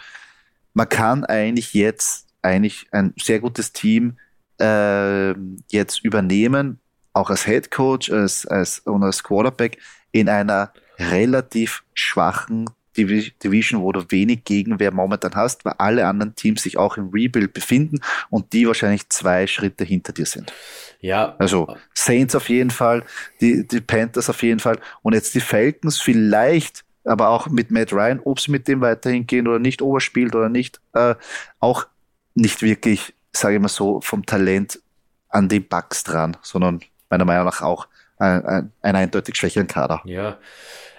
[0.72, 4.16] man kann eigentlich jetzt eigentlich ein sehr gutes Team
[4.60, 5.32] äh,
[5.70, 6.78] jetzt übernehmen,
[7.12, 9.78] auch als Head Coach als, als, und als Quarterback
[10.12, 16.62] in einer relativ schwachen Division, wo du wenig Gegenwehr momentan hast, weil alle anderen Teams
[16.62, 20.52] sich auch im Rebuild befinden und die wahrscheinlich zwei Schritte hinter dir sind.
[21.00, 21.36] Ja.
[21.38, 23.04] Also Saints auf jeden Fall,
[23.40, 27.92] die, die Panthers auf jeden Fall und jetzt die Falcons vielleicht aber auch mit Matt
[27.92, 31.14] Ryan, ob sie mit dem weiterhin gehen oder nicht, ob er spielt oder nicht, äh,
[31.60, 31.86] auch
[32.34, 34.80] nicht wirklich, sage ich mal so, vom Talent
[35.28, 37.86] an den Bugs dran, sondern meiner Meinung nach auch
[38.18, 40.02] ein, ein, ein eindeutig schwächeren Kader.
[40.04, 40.38] Ja,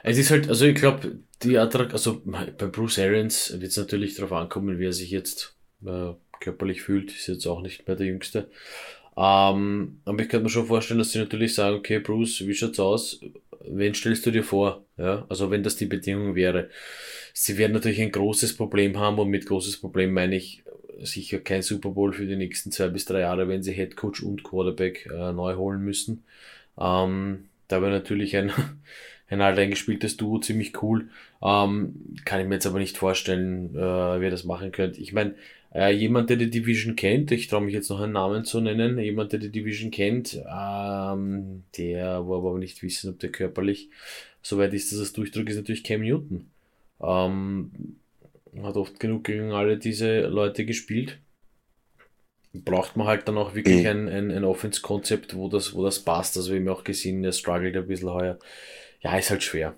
[0.07, 4.15] es ist halt, also ich glaube, die Attrak also bei Bruce Arians wird es natürlich
[4.15, 8.07] darauf ankommen, wie er sich jetzt äh, körperlich fühlt, ist jetzt auch nicht mehr der
[8.07, 8.49] Jüngste.
[9.17, 12.79] Ähm, aber ich kann mir schon vorstellen, dass sie natürlich sagen, okay, Bruce, wie schaut's
[12.79, 13.19] aus?
[13.69, 14.85] Wen stellst du dir vor?
[14.97, 16.69] Ja, also wenn das die Bedingung wäre.
[17.33, 20.63] Sie werden natürlich ein großes Problem haben und mit großes Problem meine ich
[21.01, 24.23] sicher kein Super Bowl für die nächsten zwei bis drei Jahre, wenn sie Head Coach
[24.23, 26.23] und Quarterback äh, neu holen müssen.
[26.79, 28.51] Ähm, da wäre natürlich ein,
[29.29, 31.09] ein alt eingespieltes Duo ziemlich cool.
[31.41, 33.79] Ähm, kann ich mir jetzt aber nicht vorstellen, äh,
[34.21, 35.01] wer das machen könnte.
[35.01, 35.35] Ich meine,
[35.73, 38.97] äh, jemand, der die Division kennt, ich traue mich jetzt noch einen Namen zu nennen,
[38.99, 43.89] jemand, der die Division kennt, ähm, der, wo aber nicht wissen, ob der körperlich
[44.41, 46.49] soweit ist, dass es durchdrückt, ist natürlich Cam Newton.
[47.01, 47.71] Ähm,
[48.63, 51.19] hat oft genug gegen alle diese Leute gespielt.
[52.53, 53.89] Braucht man halt dann auch wirklich mhm.
[53.89, 56.37] ein, ein, ein Offense-Konzept, wo das, wo das passt.
[56.37, 58.39] Also, wir auch gesehen, der struggelt ein bisschen heuer.
[59.01, 59.75] Ja, ist halt schwer.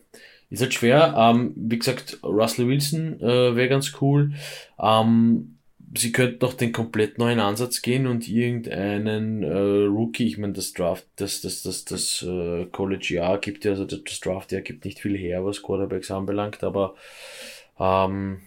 [0.49, 1.13] Ist halt schwer.
[1.17, 4.33] Ähm, wie gesagt, Russell Wilson äh, wäre ganz cool.
[4.79, 5.59] Ähm,
[5.95, 10.73] sie könnten noch den komplett neuen Ansatz gehen und irgendeinen äh, Rookie, ich meine, das
[10.73, 15.17] Draft, das, das, das, das äh, College-Jahr gibt ja, also das Draft-Jahr gibt nicht viel
[15.17, 16.95] her, was Quarterbacks anbelangt, aber
[17.79, 18.41] ähm,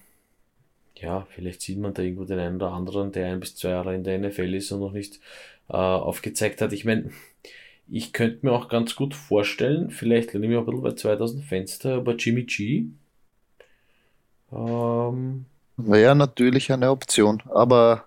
[0.96, 3.94] ja, vielleicht sieht man da irgendwo den einen oder anderen, der ein bis zwei Jahre
[3.94, 5.18] in der NFL ist und noch nicht
[5.68, 6.72] äh, aufgezeigt hat.
[6.72, 7.10] Ich meine,
[7.88, 11.44] ich könnte mir auch ganz gut vorstellen, vielleicht lerne ich mir ein bisschen bei 2000
[11.44, 12.86] Fenster, aber Jimmy G.
[14.52, 18.06] Ähm, Wäre natürlich eine Option, aber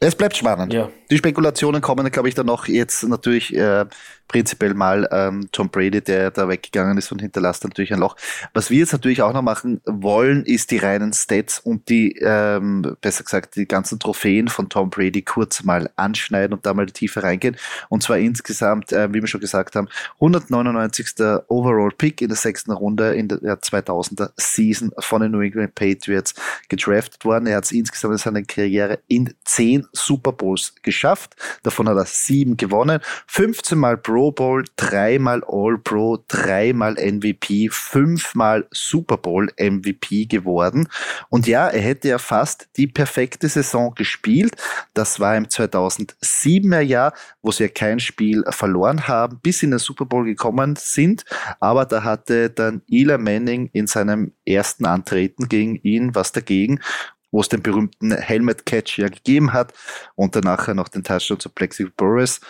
[0.00, 0.72] es bleibt spannend.
[0.72, 0.90] Ja.
[1.12, 3.84] Die Spekulationen kommen, glaube ich, dann noch jetzt natürlich äh,
[4.32, 8.16] prinzipiell mal ähm, Tom Brady, der da weggegangen ist und hinterlässt natürlich ein Loch.
[8.54, 12.96] Was wir jetzt natürlich auch noch machen wollen, ist die reinen Stats und die, ähm,
[13.02, 17.22] besser gesagt, die ganzen Trophäen von Tom Brady kurz mal anschneiden und da mal tiefer
[17.22, 17.56] reingehen.
[17.90, 21.02] Und zwar insgesamt, äh, wie wir schon gesagt haben, 199.
[21.48, 26.34] Overall Pick in der sechsten Runde in der 2000er Season von den New England Patriots
[26.70, 27.46] gedraftet worden.
[27.46, 31.34] Er hat es insgesamt in seiner Karriere in zehn Super Bowls geschafft.
[31.62, 38.68] Davon hat er sieben gewonnen, 15 Mal Pro Pro Bowl, dreimal All-Pro, dreimal MVP, fünfmal
[38.70, 40.86] Super Bowl MVP geworden.
[41.28, 44.52] Und ja, er hätte ja fast die perfekte Saison gespielt.
[44.94, 49.80] Das war im 2007er Jahr, wo sie ja kein Spiel verloren haben, bis in den
[49.80, 51.24] Super Bowl gekommen sind.
[51.58, 56.80] Aber da hatte dann Eli Manning in seinem ersten Antreten gegen ihn was dagegen
[57.32, 59.72] wo es den berühmten Helmet Catch ja gegeben hat
[60.14, 62.40] und danach noch den Touchdown zu Plexi Burris.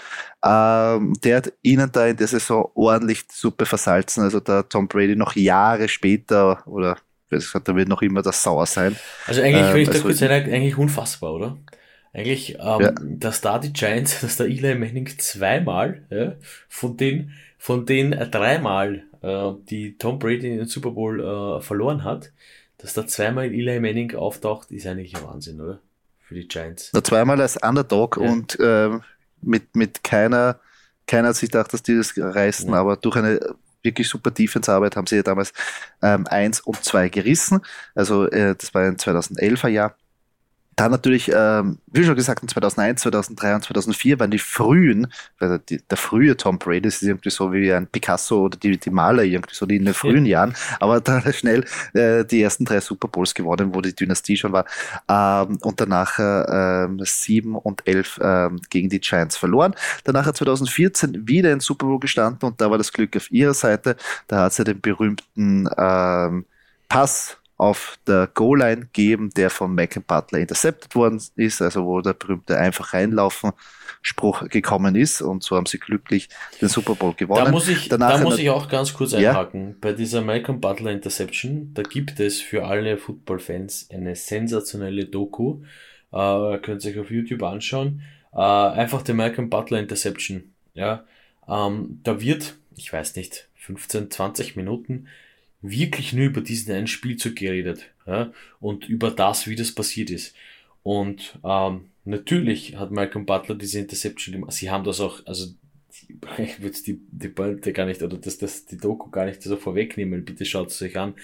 [0.44, 4.24] Ähm, der hat ihnen da in der Saison ordentlich die Suppe versalzen.
[4.24, 6.98] Also da Tom Brady noch Jahre später oder
[7.30, 8.94] da wird noch immer das sauer sein.
[9.26, 11.56] Also eigentlich, ähm, wenn ich da also kurz sagen, eigentlich unfassbar, oder?
[12.12, 12.92] Eigentlich, ähm, ja.
[13.00, 16.34] dass da die Giants, dass der Eli Manning zweimal, ja,
[16.68, 22.04] von den, von den dreimal, äh, die Tom Brady in den Super Bowl äh, verloren
[22.04, 22.32] hat,
[22.82, 25.78] dass da zweimal Eli Manning auftaucht, ist eigentlich ein Wahnsinn, oder?
[26.20, 26.90] Für die Giants.
[26.92, 28.30] Na, zweimal als Underdog ja.
[28.30, 28.90] und äh,
[29.40, 30.58] mit, mit keiner,
[31.06, 32.76] keiner hat sich gedacht, dass die das reißen, ja.
[32.76, 33.40] aber durch eine
[33.82, 35.52] wirklich super Defense-Arbeit haben sie ja damals
[36.02, 37.60] ähm, eins und zwei gerissen.
[37.94, 39.96] Also äh, das war ein 2011er Jahr.
[40.76, 45.06] Dann natürlich, ähm, wie schon gesagt, 2001, 2003 und 2004 waren die frühen,
[45.38, 48.90] also die, der frühe Tom Brady ist irgendwie so wie ein Picasso oder die, die
[48.90, 50.40] Maler irgendwie so die in den frühen ja.
[50.40, 54.52] Jahren, aber da schnell äh, die ersten drei Super Bowls gewonnen, wo die Dynastie schon
[54.52, 54.64] war
[55.08, 59.74] ähm, und danach äh, sieben und elf äh, gegen die Giants verloren.
[60.04, 63.54] Danach hat 2014 wieder in Super Bowl gestanden und da war das Glück auf ihrer
[63.54, 63.96] Seite.
[64.26, 66.46] Da hat sie den berühmten ähm,
[66.88, 72.12] Pass auf der Goal-Line geben, der von Mac Butler intercepted worden ist, also wo der
[72.12, 73.52] berühmte einfach reinlaufen
[74.02, 76.28] Spruch gekommen ist und so haben sie glücklich
[76.60, 77.44] den Super Bowl gewonnen.
[77.44, 79.68] Da muss ich, da muss ich auch ganz kurz einhaken.
[79.68, 79.74] Ja?
[79.80, 85.62] Bei dieser Malcolm Butler Interception, da gibt es für alle Football-Fans eine sensationelle Doku.
[86.12, 88.02] Äh, könnt ihr euch auf YouTube anschauen.
[88.32, 90.52] Äh, einfach die Malcolm Butler Interception.
[90.74, 91.04] Ja,
[91.48, 95.06] ähm, da wird, ich weiß nicht, 15, 20 Minuten
[95.62, 100.34] wirklich nur über diesen einen Spielzug geredet ja, und über das, wie das passiert ist.
[100.82, 104.52] Und ähm, natürlich hat Malcolm Butler diese Interception gemacht.
[104.52, 105.46] Sie haben das auch, also
[106.38, 109.56] ich würde die, die Pointe gar nicht oder das, das, die Doku gar nicht so
[109.56, 111.14] vorwegnehmen, bitte schaut es euch an.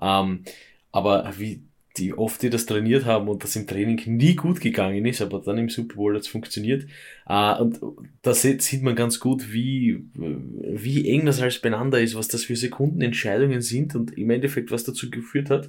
[0.00, 0.44] Ähm,
[0.90, 1.62] aber wie
[1.96, 5.40] die oft die das trainiert haben und das im Training nie gut gegangen ist, aber
[5.40, 6.86] dann im Super Bowl hat es funktioniert.
[7.28, 7.80] Uh, und
[8.22, 12.56] da sieht man ganz gut, wie, wie eng das alles beieinander ist, was das für
[12.56, 15.68] Sekundenentscheidungen sind und im Endeffekt was dazu geführt hat.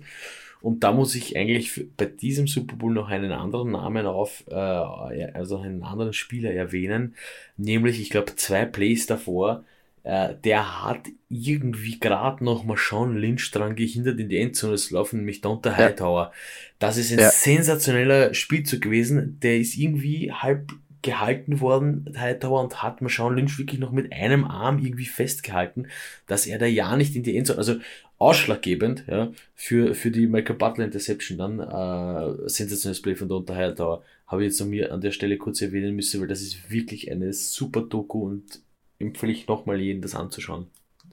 [0.61, 4.53] Und da muss ich eigentlich bei diesem Super Bowl noch einen anderen Namen auf, äh,
[4.53, 7.15] also einen anderen Spieler erwähnen,
[7.57, 9.65] nämlich ich glaube zwei Plays davor
[10.03, 14.93] äh, der hat irgendwie gerade noch mal Sean Lynch dran gehindert in die Endzone zu
[14.93, 16.23] laufen, nämlich Donta Hightower.
[16.23, 16.31] Ja.
[16.79, 17.29] Das ist ein ja.
[17.29, 19.39] sensationeller Spielzug gewesen.
[19.41, 24.11] Der ist irgendwie halb gehalten worden, Hightower, und hat man Sean Lynch wirklich noch mit
[24.13, 25.87] einem Arm irgendwie festgehalten,
[26.27, 27.75] dass er da ja nicht in die Endzone, also
[28.17, 34.01] ausschlaggebend, ja, für, für die Michael Butler Interception dann, äh, sensationelles Play von Donta Hightower,
[34.27, 37.11] habe ich jetzt an mir an der Stelle kurz erwähnen müssen, weil das ist wirklich
[37.11, 38.61] eine super Doku und
[39.07, 40.67] empfehle ich nochmal jeden, das anzuschauen.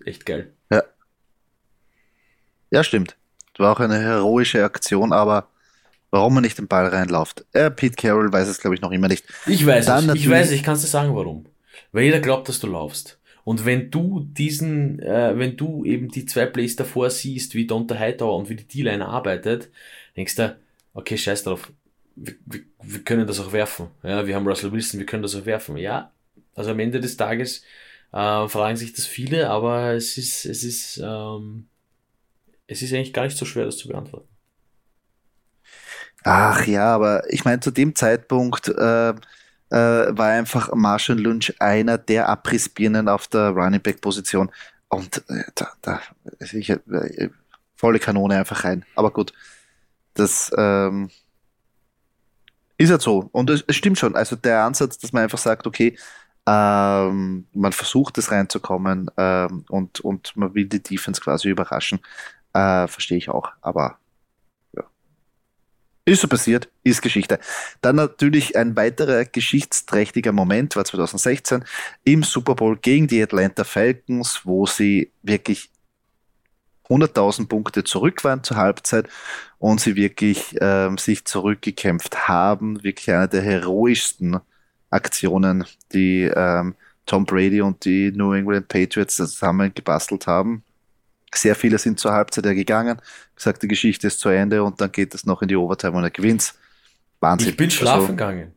[0.05, 0.53] Echt geil.
[0.71, 0.83] Ja.
[2.71, 3.17] Ja, stimmt.
[3.59, 5.49] War auch eine heroische Aktion, aber
[6.11, 7.45] warum man nicht den Ball reinläuft.
[7.53, 9.25] Äh, Pete Carroll weiß es, glaube ich, noch immer nicht.
[9.47, 10.15] Ich weiß Dann es.
[10.17, 11.47] Ich weiß, ich kann es dir sagen, warum.
[11.93, 13.19] Weil jeder glaubt, dass du laufst.
[13.45, 17.99] Und wenn du diesen, äh, wenn du eben die zwei Plays davor siehst, wie Donta
[17.99, 19.71] Hightower und wie die D-Line arbeitet,
[20.17, 20.57] denkst du,
[20.95, 21.73] okay, scheiß drauf,
[22.17, 23.89] wir, wir, wir können das auch werfen.
[24.03, 25.77] Ja, wir haben Russell Wilson, wir können das auch werfen.
[25.77, 26.13] Ja,
[26.61, 27.63] also am Ende des Tages
[28.13, 31.69] äh, fragen sich das viele, aber es ist, es ist, ähm,
[32.67, 34.29] es ist eigentlich gar nicht so schwer, das zu beantworten.
[36.23, 39.15] Ach ja, aber ich meine, zu dem Zeitpunkt äh, äh,
[39.71, 44.51] war einfach Marshall Lynch einer der Abrissbirnen auf der Running Back Position
[44.89, 46.01] und äh, da, da
[46.53, 47.31] ich, äh,
[47.75, 48.85] volle Kanone einfach rein.
[48.97, 49.33] Aber gut,
[50.13, 51.09] das ähm,
[52.77, 54.15] ist halt so und es, es stimmt schon.
[54.15, 55.97] Also der Ansatz, dass man einfach sagt, okay,
[56.47, 62.01] ähm, man versucht es reinzukommen ähm, und, und man will die Defense quasi überraschen.
[62.53, 63.99] Äh, Verstehe ich auch, aber
[64.75, 64.85] ja.
[66.05, 67.39] Ist so passiert, ist Geschichte.
[67.83, 71.65] Dann natürlich ein weiterer geschichtsträchtiger Moment war 2016
[72.05, 75.71] im Super Bowl gegen die Atlanta Falcons, wo sie wirklich
[76.89, 79.09] 100.000 Punkte zurück waren zur Halbzeit
[79.59, 82.83] und sie wirklich ähm, sich zurückgekämpft haben.
[82.83, 84.41] Wirklich einer der heroischsten
[84.91, 86.75] Aktionen, die ähm,
[87.07, 90.63] Tom Brady und die New England Patriots zusammen gebastelt haben.
[91.35, 93.01] Sehr viele sind zur Halbzeit ja gegangen,
[93.37, 96.03] gesagt, die Geschichte ist zu Ende und dann geht es noch in die Overtime und
[96.03, 96.55] er gewinnt.
[97.21, 97.51] Wahnsinn.
[97.51, 98.53] Ich bin schlafen also, gegangen.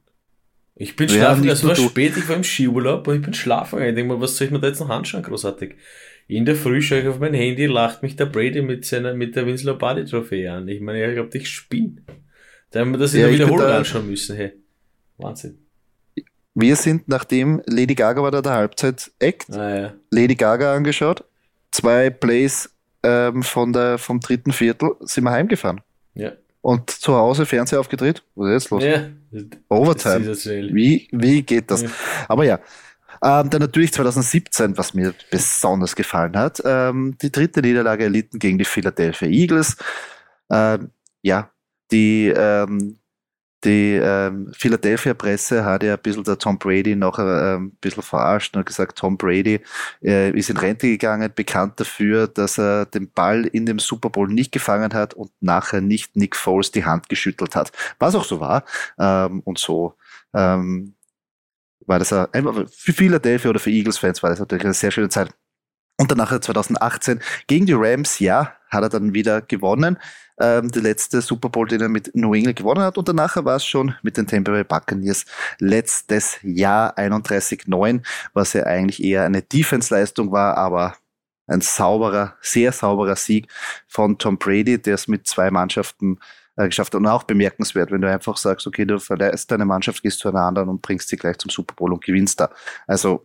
[0.75, 3.89] Ich bin schlafen, es war spät, ich war im Skiurlaub und ich bin schlafen gegangen.
[3.89, 5.75] Ich denke mal, was soll ich mir da jetzt noch anschauen, großartig?
[6.27, 9.35] In der Früh schaue ich auf mein Handy, lacht mich der Brady mit seiner, mit
[9.35, 10.67] der Winslow Party Trophäe an.
[10.67, 12.01] Ich meine, ich glaube, ich spinne.
[12.71, 14.53] Da haben wir das in ja, der Wiederholung anschauen müssen, hey.
[15.17, 15.62] Wahnsinn.
[16.55, 19.93] Wir sind, nachdem Lady Gaga war da der Halbzeit-Act, ah, ja.
[20.11, 21.23] Lady Gaga angeschaut,
[21.71, 22.69] zwei Plays
[23.01, 25.81] ähm, von der, vom dritten Viertel, sind wir heimgefahren.
[26.13, 26.33] Ja.
[26.61, 28.23] Und zu Hause Fernseher aufgedreht.
[28.35, 28.83] Was ist jetzt los?
[28.83, 29.09] Ja.
[29.67, 30.25] Overtime.
[30.73, 31.81] Wie, wie geht das?
[31.81, 31.89] Ja.
[32.29, 32.59] Aber ja.
[33.21, 38.57] Ähm, dann natürlich 2017, was mir besonders gefallen hat, ähm, die dritte Niederlage erlitten gegen
[38.57, 39.77] die Philadelphia Eagles.
[40.49, 41.49] Ähm, ja,
[41.91, 42.97] die ähm,
[43.63, 48.55] die ähm, Philadelphia-Presse hat ja ein bisschen der Tom Brady noch äh, ein bisschen verarscht
[48.55, 49.61] und gesagt, Tom Brady
[50.03, 54.27] äh, ist in Rente gegangen, bekannt dafür, dass er den Ball in dem Super Bowl
[54.27, 57.71] nicht gefangen hat und nachher nicht Nick Foles die Hand geschüttelt hat.
[57.99, 58.65] Was auch so war.
[58.99, 59.95] Ähm, und so
[60.33, 60.95] ähm,
[61.85, 65.33] war das für Philadelphia oder für Eagles-Fans war das natürlich eine sehr schöne Zeit.
[65.97, 69.97] Und dann nachher 2018 gegen die Rams, ja, hat er dann wieder gewonnen
[70.39, 72.97] ähm, der letzte Super Bowl, den er mit New England gewonnen hat.
[72.97, 75.25] Und danach war es schon mit den Tampa Bay Buccaneers
[75.59, 78.01] letztes Jahr 31-9,
[78.33, 80.95] was ja eigentlich eher eine Defense-Leistung war, aber
[81.47, 83.47] ein sauberer, sehr sauberer Sieg
[83.87, 86.19] von Tom Brady, der es mit zwei Mannschaften
[86.55, 86.99] äh, geschafft hat.
[86.99, 90.41] Und auch bemerkenswert, wenn du einfach sagst, okay, du verlässt deine Mannschaft, gehst zu einer
[90.41, 92.49] anderen und bringst sie gleich zum Super Bowl und gewinnst da.
[92.87, 93.23] Also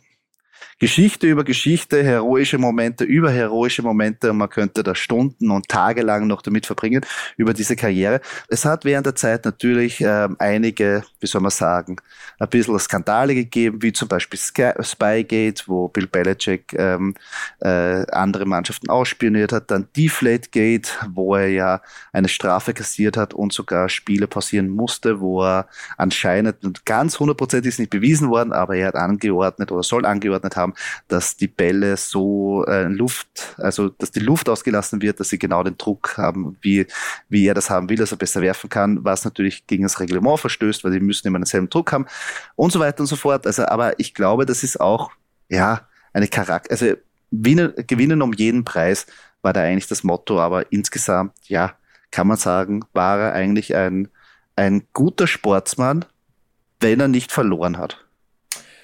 [0.79, 6.03] Geschichte über Geschichte, heroische Momente über heroische Momente und man könnte da Stunden und Tage
[6.03, 7.05] lang noch damit verbringen
[7.37, 8.21] über diese Karriere.
[8.49, 11.97] Es hat während der Zeit natürlich ähm, einige, wie soll man sagen,
[12.39, 17.15] ein bisschen Skandale gegeben, wie zum Beispiel Spygate, wo Bill Belichick ähm,
[17.61, 21.81] äh, andere Mannschaften ausspioniert hat, dann Deflategate, wo er ja
[22.13, 27.79] eine Strafe kassiert hat und sogar Spiele pausieren musste, wo er anscheinend ganz hundertprozentig ist
[27.79, 30.75] nicht bewiesen worden, aber er hat angeordnet oder soll angeordnet haben, haben,
[31.09, 35.63] dass die Bälle so äh, Luft, also dass die Luft ausgelassen wird, dass sie genau
[35.63, 36.87] den Druck haben, wie,
[37.29, 40.41] wie er das haben will, dass er besser werfen kann, was natürlich gegen das Reglement
[40.41, 42.07] verstößt, weil die müssen immer denselben Druck haben
[42.57, 43.47] und so weiter und so fort.
[43.47, 45.11] Also, aber ich glaube, das ist auch,
[45.49, 45.83] ja,
[46.13, 46.95] eine Charakter, also
[47.31, 49.07] gewinnen, gewinnen um jeden Preis
[49.43, 51.75] war da eigentlich das Motto, aber insgesamt, ja,
[52.11, 54.09] kann man sagen, war er eigentlich ein,
[54.57, 56.05] ein guter Sportsmann,
[56.81, 58.08] wenn er nicht verloren hat.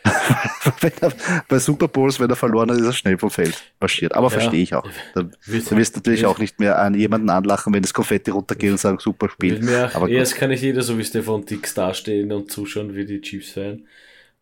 [1.48, 4.14] bei Super Bowls, wenn er verloren hat, ist er schnell vom Feld marschiert.
[4.14, 4.38] Aber ja.
[4.38, 4.86] verstehe ich auch.
[5.14, 8.80] Da, du wirst natürlich auch nicht mehr an jemanden anlachen, wenn das Konfetti runtergeht und
[8.80, 9.66] sagen, super Spiel.
[9.92, 13.86] Aber erst kann nicht jeder so wie Stefan Dix dastehen und zuschauen wie die Chiefs-Fan.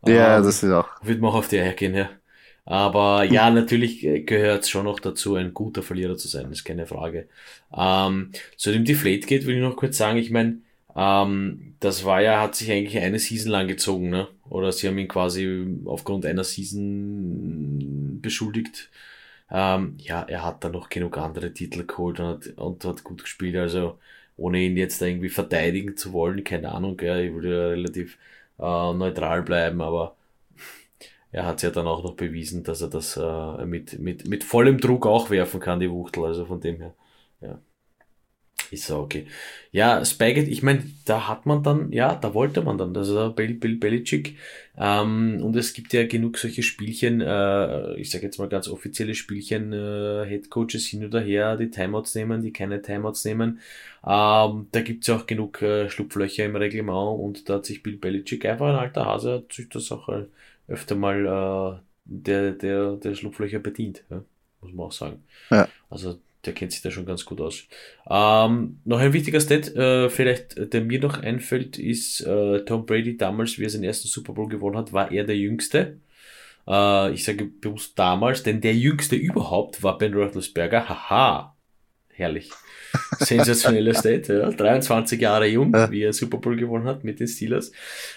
[0.07, 0.88] Ja, um, das ist auch.
[1.03, 2.11] Wird man auch auf die Eier gehen, ja.
[2.64, 6.87] Aber ja, natürlich gehört es schon noch dazu, ein guter Verlierer zu sein, ist keine
[6.87, 7.29] Frage.
[7.77, 10.59] Ähm, zu dem Deflate geht, will ich noch kurz sagen, ich meine,
[10.96, 14.28] ähm, das war ja, hat sich eigentlich eine Season lang gezogen, ne?
[14.48, 18.90] Oder sie haben ihn quasi aufgrund einer Season beschuldigt.
[19.50, 23.22] Ähm, ja, er hat da noch genug andere Titel geholt und hat, und hat gut
[23.22, 23.98] gespielt, also
[24.37, 28.18] ohne ihn jetzt irgendwie verteidigen zu wollen, keine Ahnung, ja, ich würde ja relativ
[28.59, 30.16] äh, neutral bleiben, aber
[31.33, 34.78] er hat ja dann auch noch bewiesen, dass er das äh, mit, mit, mit vollem
[34.78, 36.24] Druck auch werfen kann, die Wuchtel.
[36.24, 36.94] Also von dem her,
[37.40, 37.59] ja.
[38.72, 39.26] Ist okay.
[39.70, 43.37] Ja, Spaghetti, ich meine, da hat man dann, ja, da wollte man dann, das ist
[43.37, 44.38] Bill, Bill Belichick.
[44.78, 49.14] Ähm, und es gibt ja genug solche Spielchen, äh, ich sage jetzt mal ganz offizielle
[49.14, 53.61] Spielchen, äh, Headcoaches hin oder her, die Timeouts nehmen, die keine Timeouts nehmen.
[54.06, 57.98] Ähm, da gibt's ja auch genug äh, Schlupflöcher im Reglement und da hat sich Bill
[57.98, 60.24] Belichick einfach ein alter Hase, hat sich das auch äh,
[60.66, 64.24] öfter mal äh, der, der, der Schlupflöcher bedient, ja,
[64.62, 65.22] muss man auch sagen.
[65.50, 65.68] Ja.
[65.90, 67.64] Also der kennt sich da schon ganz gut aus.
[68.11, 73.16] Ähm, noch ein wichtiger Stat, äh, vielleicht, der mir noch einfällt, ist äh, Tom Brady
[73.16, 76.00] damals, wie er seinen ersten Super Bowl gewonnen hat, war er der Jüngste.
[76.66, 80.88] Äh, ich sage bewusst damals, denn der Jüngste überhaupt war Ben Roethlisberger.
[80.88, 81.57] Haha,
[82.09, 82.50] herrlich.
[83.20, 84.50] Sensationeller State, ja.
[84.50, 87.70] 23 Jahre jung, wie er Super Bowl gewonnen hat mit den Steelers.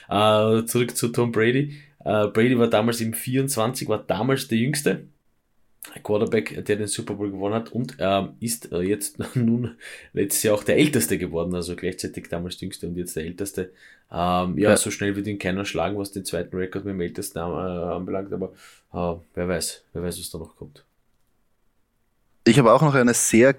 [0.10, 1.78] Äh, zurück zu Tom Brady.
[2.04, 5.08] Äh, Brady war damals im 24, war damals der Jüngste.
[6.04, 9.78] Quarterback, der den Super Bowl gewonnen hat und ähm, ist äh, jetzt nun
[10.14, 13.72] letztes Jahr auch der Älteste geworden, also gleichzeitig damals Jüngste und jetzt der Älteste.
[14.12, 17.02] Ähm, ja, ja, so schnell wird ihn keiner schlagen, was den zweiten Rekord mit dem
[17.02, 18.54] Ältesten äh, anbelangt, aber
[18.94, 20.84] äh, wer weiß, wer weiß, was da noch kommt.
[22.46, 23.56] Ich habe auch noch eine sehr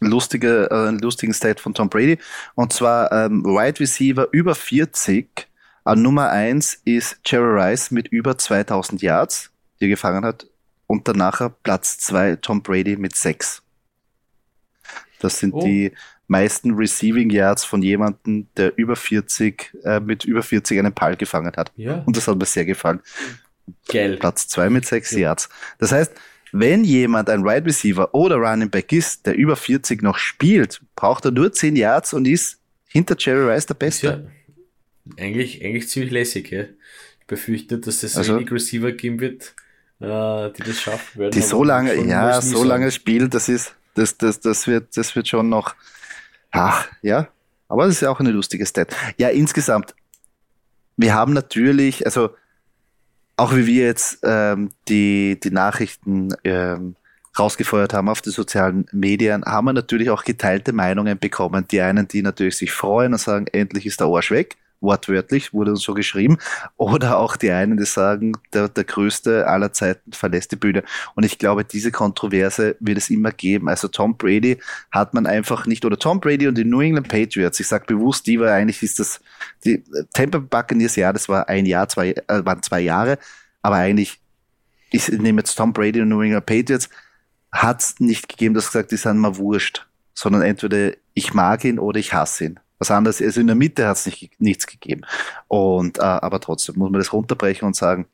[0.00, 2.18] lustige, äh, einen lustigen State von Tom Brady
[2.54, 5.48] und zwar ähm, Wide Receiver über 40.
[5.86, 10.46] An Nummer 1 ist Jerry Rice mit über 2000 Yards, die er gefangen hat
[10.86, 13.62] und danach Platz 2 Tom Brady mit 6.
[15.20, 15.64] Das sind oh.
[15.64, 15.92] die
[16.26, 21.52] meisten Receiving Yards von jemandem, der über 40, äh, mit über 40 einen Ball gefangen
[21.56, 21.72] hat.
[21.76, 22.02] Ja.
[22.06, 23.00] Und das hat mir sehr gefallen.
[23.88, 24.16] Geil.
[24.18, 25.18] Platz 2 mit 6 ja.
[25.18, 25.48] Yards.
[25.78, 26.12] Das heißt,
[26.52, 31.24] wenn jemand ein Wide Receiver oder Running Back ist, der über 40 noch spielt, braucht
[31.24, 34.06] er nur 10 Yards und ist hinter Jerry Rice der Beste.
[34.06, 36.50] Ja, eigentlich, eigentlich ziemlich lässig.
[36.50, 36.62] Ja.
[37.20, 39.54] Ich befürchte, dass es also, wenig Receiver geben wird,
[40.00, 41.32] äh, die das schaffen werden.
[41.32, 42.68] Die so lange, ja, so sagen.
[42.68, 45.74] lange spielen, das ist, das, das, das wird, das wird schon noch,
[46.50, 47.28] ach, ja.
[47.68, 48.94] Aber das ist ja auch eine lustige Stat.
[49.16, 49.94] Ja, insgesamt,
[50.96, 52.30] wir haben natürlich, also,
[53.36, 56.94] auch wie wir jetzt ähm, die, die Nachrichten ähm,
[57.36, 61.66] rausgefeuert haben auf die sozialen Medien, haben wir natürlich auch geteilte Meinungen bekommen.
[61.68, 65.72] Die einen, die natürlich sich freuen und sagen, endlich ist der Arsch weg wortwörtlich, wurde
[65.72, 66.38] uns so geschrieben.
[66.76, 70.84] Oder auch die einen, die sagen, der, der größte aller Zeiten verlässt die Bühne.
[71.16, 73.68] Und ich glaube, diese Kontroverse wird es immer geben.
[73.68, 74.58] Also Tom Brady
[74.92, 78.26] hat man einfach nicht, oder Tom Brady und die New England Patriots, ich sage bewusst
[78.26, 79.20] die, weil eigentlich ist das,
[79.64, 83.18] die Tampa Buccaneers, ja, das war ein Jahr, zwei, äh, waren zwei Jahre,
[83.62, 84.20] aber eigentlich,
[84.90, 86.88] ich nehme jetzt Tom Brady und New England Patriots,
[87.50, 91.78] hat es nicht gegeben, dass gesagt, die sind mal wurscht, sondern entweder ich mag ihn
[91.78, 92.60] oder ich hasse ihn.
[92.78, 95.02] Was anderes, also in der Mitte hat es nicht, nichts gegeben.
[95.48, 98.06] Und, äh, aber trotzdem muss man das runterbrechen und sagen,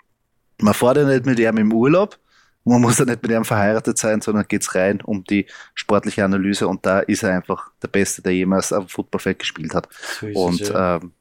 [0.58, 2.18] man fordert nicht mit ihm im Urlaub,
[2.64, 6.68] man muss ja nicht mit ihm verheiratet sein, sondern geht's rein um die sportliche Analyse
[6.68, 9.88] und da ist er einfach der Beste, der jemals am Footballfeld gespielt hat.
[10.20, 10.96] So und ja.
[10.96, 11.12] ähm,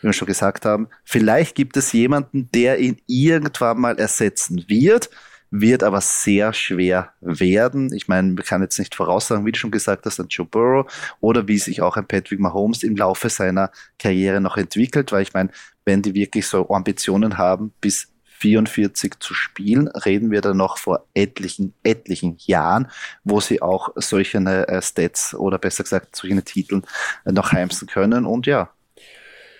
[0.00, 5.10] wie wir schon gesagt haben, vielleicht gibt es jemanden, der ihn irgendwann mal ersetzen wird
[5.50, 7.92] wird aber sehr schwer werden.
[7.92, 10.90] Ich meine, man kann jetzt nicht voraussagen, wie du schon gesagt hast, ein Joe Burrow
[11.20, 15.34] oder wie sich auch ein Patrick Mahomes im Laufe seiner Karriere noch entwickelt, weil ich
[15.34, 15.50] meine,
[15.84, 21.06] wenn die wirklich so Ambitionen haben, bis 44 zu spielen, reden wir dann noch vor
[21.14, 22.90] etlichen, etlichen Jahren,
[23.24, 26.82] wo sie auch solche äh, Stats oder besser gesagt solche Titel
[27.24, 28.26] äh, noch heimsen können.
[28.26, 28.70] Und ja,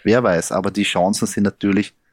[0.04, 2.05] wer weiß, aber die Chancen sind natürlich da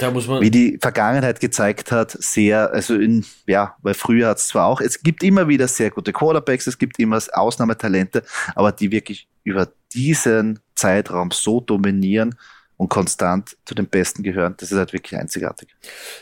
[0.00, 4.80] wie die Vergangenheit gezeigt hat, sehr, also in, ja, weil früher hat es zwar auch,
[4.80, 8.22] es gibt immer wieder sehr gute Quarterbacks, es gibt immer Ausnahmetalente,
[8.54, 12.36] aber die wirklich über diesen Zeitraum so dominieren
[12.76, 15.74] und konstant zu den Besten gehören, das ist halt wirklich einzigartig.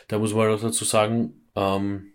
[0.08, 2.12] Da muss man auch dazu sagen, ähm,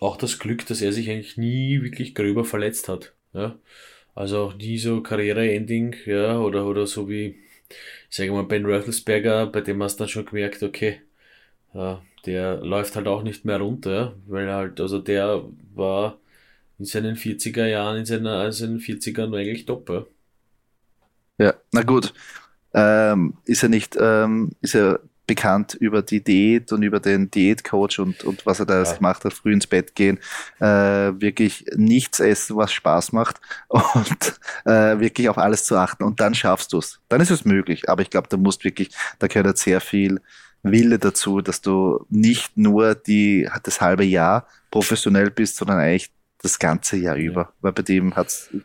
[0.00, 3.14] auch das Glück, dass er sich eigentlich nie wirklich gröber verletzt hat.
[3.32, 3.56] Ja?
[4.14, 7.38] Also auch nie so Karriere-Ending, ja, oder, oder so wie,
[8.10, 11.00] ich sage mal, Ben Roethlisberger, bei dem hast du dann schon gemerkt, okay,
[12.26, 15.44] der läuft halt auch nicht mehr runter, weil halt, also der
[15.74, 16.18] war
[16.78, 20.06] in seinen 40er Jahren, in seiner, in seinen 40ern eigentlich top, ja.
[21.38, 22.12] Ja, na gut.
[22.74, 28.00] Ähm, ist er nicht, ähm, ist er bekannt über die Diät und über den Diätcoach
[28.00, 28.92] und, und was er da ja.
[28.92, 30.18] gemacht hat, früh ins Bett gehen,
[30.58, 36.18] äh, wirklich nichts essen, was Spaß macht und äh, wirklich auf alles zu achten und
[36.18, 36.98] dann schaffst du es.
[37.08, 40.20] Dann ist es möglich, aber ich glaube, da musst wirklich, da gehört sehr viel
[40.62, 46.10] Wille dazu, dass du nicht nur die, das halbe Jahr professionell bist, sondern eigentlich
[46.40, 48.14] das ganze Jahr über, weil bei dem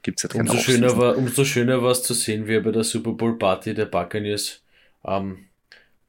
[0.02, 2.62] gibt es ja keine umso schöner war Umso schöner war es zu sehen, wie er
[2.62, 4.62] bei der Super Bowl Party der Buccaneers
[5.06, 5.48] ähm,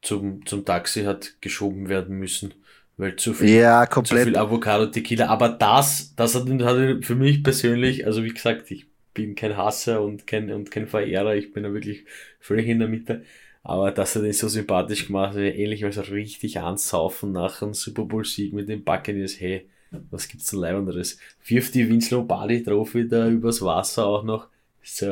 [0.05, 2.55] zum, zum Taxi hat geschoben werden müssen,
[2.97, 4.21] weil zu viel, ja, komplett.
[4.21, 5.27] zu viel Avocado Tequila.
[5.27, 10.03] Aber das, das hat, hat für mich persönlich, also wie gesagt, ich bin kein Hasser
[10.03, 12.05] und kein, und kein Verehrer, ich bin da wirklich
[12.41, 13.25] völlig in der Mitte.
[13.63, 18.25] Aber das hat ihn so sympathisch gemacht, ähnlich als richtig ansaufen nach einem Super Bowl
[18.25, 19.69] Sieg mit den Buccaneers, hey,
[20.11, 21.19] was gibt's denn Leibenderes?
[21.47, 24.49] Wirft die Vince Lombardi drauf wieder übers Wasser auch noch.
[24.83, 25.07] So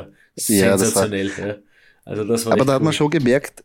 [0.49, 1.30] ja, sensationell.
[1.38, 1.57] War, ja.
[2.05, 2.76] Also das war Aber da cool.
[2.76, 3.64] hat man schon gemerkt,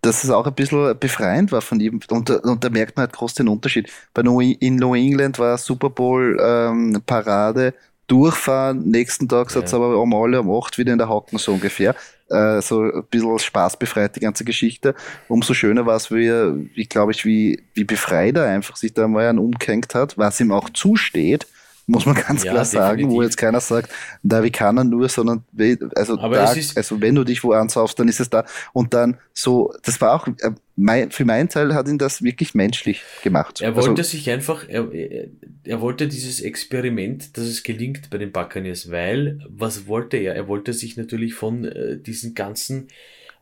[0.00, 2.00] dass es auch ein bisschen befreiend war von ihm.
[2.10, 3.90] Und, und da merkt man halt groß den Unterschied.
[4.14, 7.74] Bei New, in New England war Super Bowl ähm, Parade,
[8.06, 9.60] durchfahren, nächsten Tag ja.
[9.60, 11.94] es aber um alle um acht wieder in der Hocken so ungefähr
[12.30, 14.94] äh, so ein bisschen spaßbefreit, die ganze Geschichte.
[15.28, 16.30] Umso schöner war es, wie
[16.74, 20.40] wie glaube ich, wie, wie befreit er einfach sich da mal einen umgehängt hat, was
[20.40, 21.46] ihm auch zusteht
[21.88, 23.16] muss man ganz ja, klar sagen, definitiv.
[23.16, 23.90] wo jetzt keiner sagt,
[24.22, 25.42] da wie kann er nur, sondern
[25.94, 28.44] also, da, also wenn du dich wo ansaufst, dann ist es da.
[28.74, 32.54] Und dann so, das war auch, äh, mein, für meinen Teil hat ihn das wirklich
[32.54, 33.62] menschlich gemacht.
[33.62, 34.88] Er wollte also, sich einfach, er,
[35.64, 40.34] er wollte dieses Experiment, dass es gelingt bei den Buccaneers, weil, was wollte er?
[40.34, 42.88] Er wollte sich natürlich von äh, diesen ganzen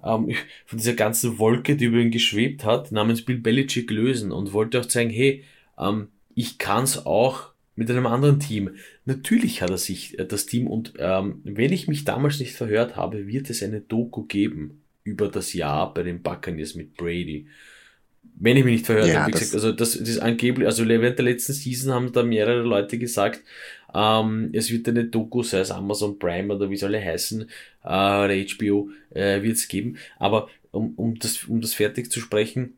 [0.05, 0.33] ähm,
[0.67, 4.79] von dieser ganzen Wolke, die über ihn geschwebt hat, namens Bill Belichick lösen und wollte
[4.79, 5.43] auch zeigen, hey,
[5.79, 8.71] ähm, ich kann's auch mit einem anderen Team.
[9.05, 12.97] Natürlich hat er sich äh, das Team und ähm, wenn ich mich damals nicht verhört
[12.97, 17.47] habe, wird es eine Doku geben über das Jahr bei den Buccaneers mit Brady.
[18.39, 20.87] Wenn ich mich nicht verhört ja, habe, wie gesagt, also das, das ist angeblich, also
[20.89, 23.43] während der letzten Season haben da mehrere Leute gesagt,
[23.95, 27.87] ähm, es wird eine Doku, sei es Amazon Prime oder wie soll er heißen, äh,
[27.87, 29.97] oder HBO, äh, wird es geben.
[30.19, 32.77] Aber um, um, das, um das fertig zu sprechen,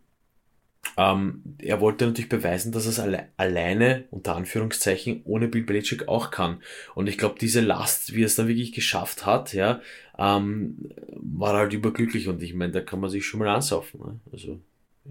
[0.97, 6.09] ähm, er wollte natürlich beweisen, dass er es alle, alleine, unter Anführungszeichen, ohne Bill Belichick
[6.09, 6.63] auch kann.
[6.95, 9.81] Und ich glaube, diese Last, wie er es dann wirklich geschafft hat, ja,
[10.19, 12.29] ähm, war halt überglücklich.
[12.29, 14.01] Und ich meine, da kann man sich schon mal ansaufen.
[14.01, 14.21] Ne?
[14.33, 14.61] Also,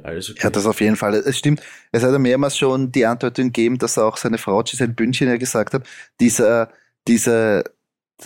[0.04, 0.42] alles okay.
[0.44, 1.16] Ja, das auf jeden Fall.
[1.16, 1.62] Es stimmt.
[1.92, 5.38] Es hat ja mehrmals schon die Andeutung gegeben, dass auch seine Frau Giselle Bündchen ja
[5.38, 5.88] gesagt hat,
[6.20, 6.72] dieser,
[7.08, 7.64] dieser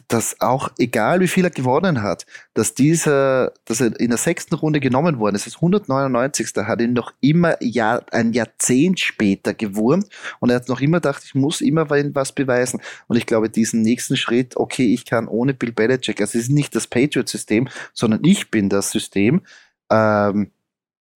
[0.08, 4.56] dass auch egal wie viel er gewonnen hat, dass dieser, dass er in der sechsten
[4.56, 6.54] Runde genommen worden ist, das 199.
[6.56, 10.08] hat ihn noch immer Jahr, ein Jahrzehnt später gewurmt
[10.40, 12.82] und er hat noch immer gedacht, ich muss immer was beweisen.
[13.08, 16.52] Und ich glaube, diesen nächsten Schritt, okay, ich kann ohne Bill Belichick, also es ist
[16.52, 19.42] nicht das Patriot-System, sondern ich bin das System,
[19.90, 20.52] ähm,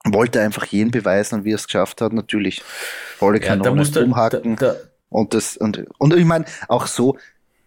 [0.03, 2.61] wollte einfach jeden beweisen und wie er es geschafft hat, natürlich
[3.17, 4.57] volle Kanone ja, umhaken.
[4.57, 7.17] Da, da, und das, und, und ich meine, auch so,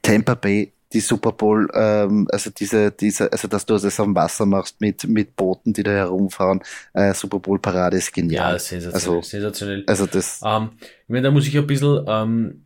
[0.02, 4.46] Tampa Bay die Super Bowl, ähm, also diese, diese, also dass du das am Wasser
[4.46, 6.60] machst mit, mit Booten, die da herumfahren,
[6.94, 8.52] äh, Super Bowl Parade ist genial.
[8.52, 8.94] Ja, sensationell.
[8.94, 9.84] Also, sensationell.
[9.86, 10.40] Also das.
[10.44, 12.64] Ähm, ich meine, da muss ich ein bisschen, ähm,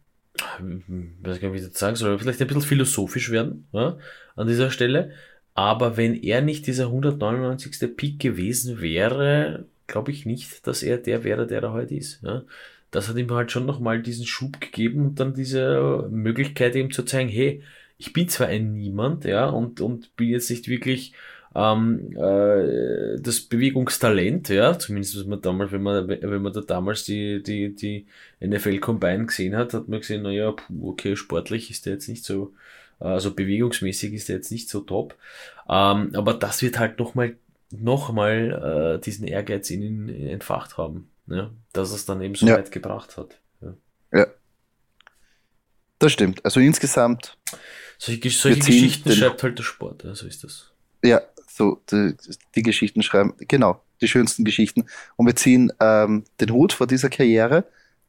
[1.22, 3.96] weiß gar nicht, wie ich das sagen soll, vielleicht ein bisschen philosophisch werden, ja,
[4.36, 5.12] an dieser Stelle.
[5.54, 7.96] Aber wenn er nicht dieser 199.
[7.96, 12.22] Pick gewesen wäre, glaube ich nicht, dass er der wäre, der er heute ist.
[12.22, 12.42] Ja.
[12.90, 17.02] Das hat ihm halt schon nochmal diesen Schub gegeben und dann diese Möglichkeit eben zu
[17.02, 17.62] zeigen, hey,
[18.02, 21.12] ich bin zwar ein Niemand, ja, und, und bin jetzt nicht wirklich
[21.54, 27.04] ähm, äh, das Bewegungstalent, ja, zumindest was man damals, wenn man, wenn man da damals
[27.04, 28.06] die, die, die
[28.40, 32.54] NFL Combine gesehen hat, hat man gesehen, naja, okay, sportlich ist der jetzt nicht so,
[32.98, 35.14] also bewegungsmäßig ist der jetzt nicht so top.
[35.68, 37.36] Ähm, aber das wird halt nochmal
[37.70, 42.46] noch mal, äh, diesen Ehrgeiz in ihn entfacht haben, ja, dass es dann eben so
[42.46, 42.56] ja.
[42.56, 43.38] weit gebracht hat.
[43.60, 43.74] Ja.
[44.12, 44.26] ja.
[46.00, 46.44] Das stimmt.
[46.44, 47.38] Also insgesamt
[48.02, 50.70] solche, solche Geschichten schreibt halt der Sport, ja, so ist das.
[51.04, 52.14] Ja, so, die,
[52.54, 54.86] die, Geschichten schreiben, genau, die schönsten Geschichten.
[55.16, 57.64] Und wir ziehen ähm, den Hut vor dieser Karriere,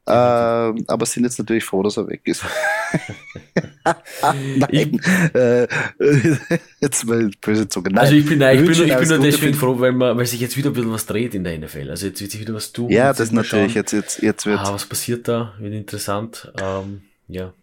[0.05, 2.43] ähm, aber sind jetzt natürlich froh, dass er weg ist.
[4.57, 4.99] Nein,
[5.33, 5.67] äh,
[6.81, 7.89] jetzt mal böse Zunge.
[7.89, 10.25] Nein, also ich bin, nein, ich bin, ich bin nur deswegen froh, weil, man, weil
[10.25, 11.89] sich jetzt wieder ein bisschen was dreht in der NFL.
[11.89, 12.89] Also jetzt wird sich wieder was tun.
[12.89, 13.75] Ja, das natürlich.
[13.75, 14.59] Jetzt, jetzt, jetzt wird.
[14.59, 15.53] Ah, was passiert da?
[15.59, 16.51] Wird interessant.
[16.61, 17.53] Ähm, ja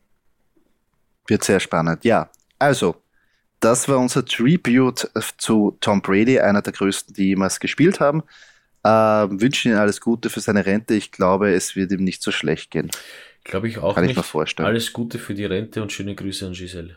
[1.31, 2.05] wird sehr spannend.
[2.05, 2.97] Ja, also,
[3.61, 5.09] das war unser Tribute
[5.39, 8.23] zu Tom Brady, einer der größten, die jemals gespielt haben.
[8.83, 10.95] Äh, wünschen ihm alles Gute für seine Rente.
[10.95, 12.91] Ich glaube, es wird ihm nicht so schlecht gehen.
[13.45, 14.13] Glaube ich auch Kann nicht.
[14.13, 14.67] ich mir vorstellen.
[14.67, 16.97] Alles Gute für die Rente und schöne Grüße an Giselle.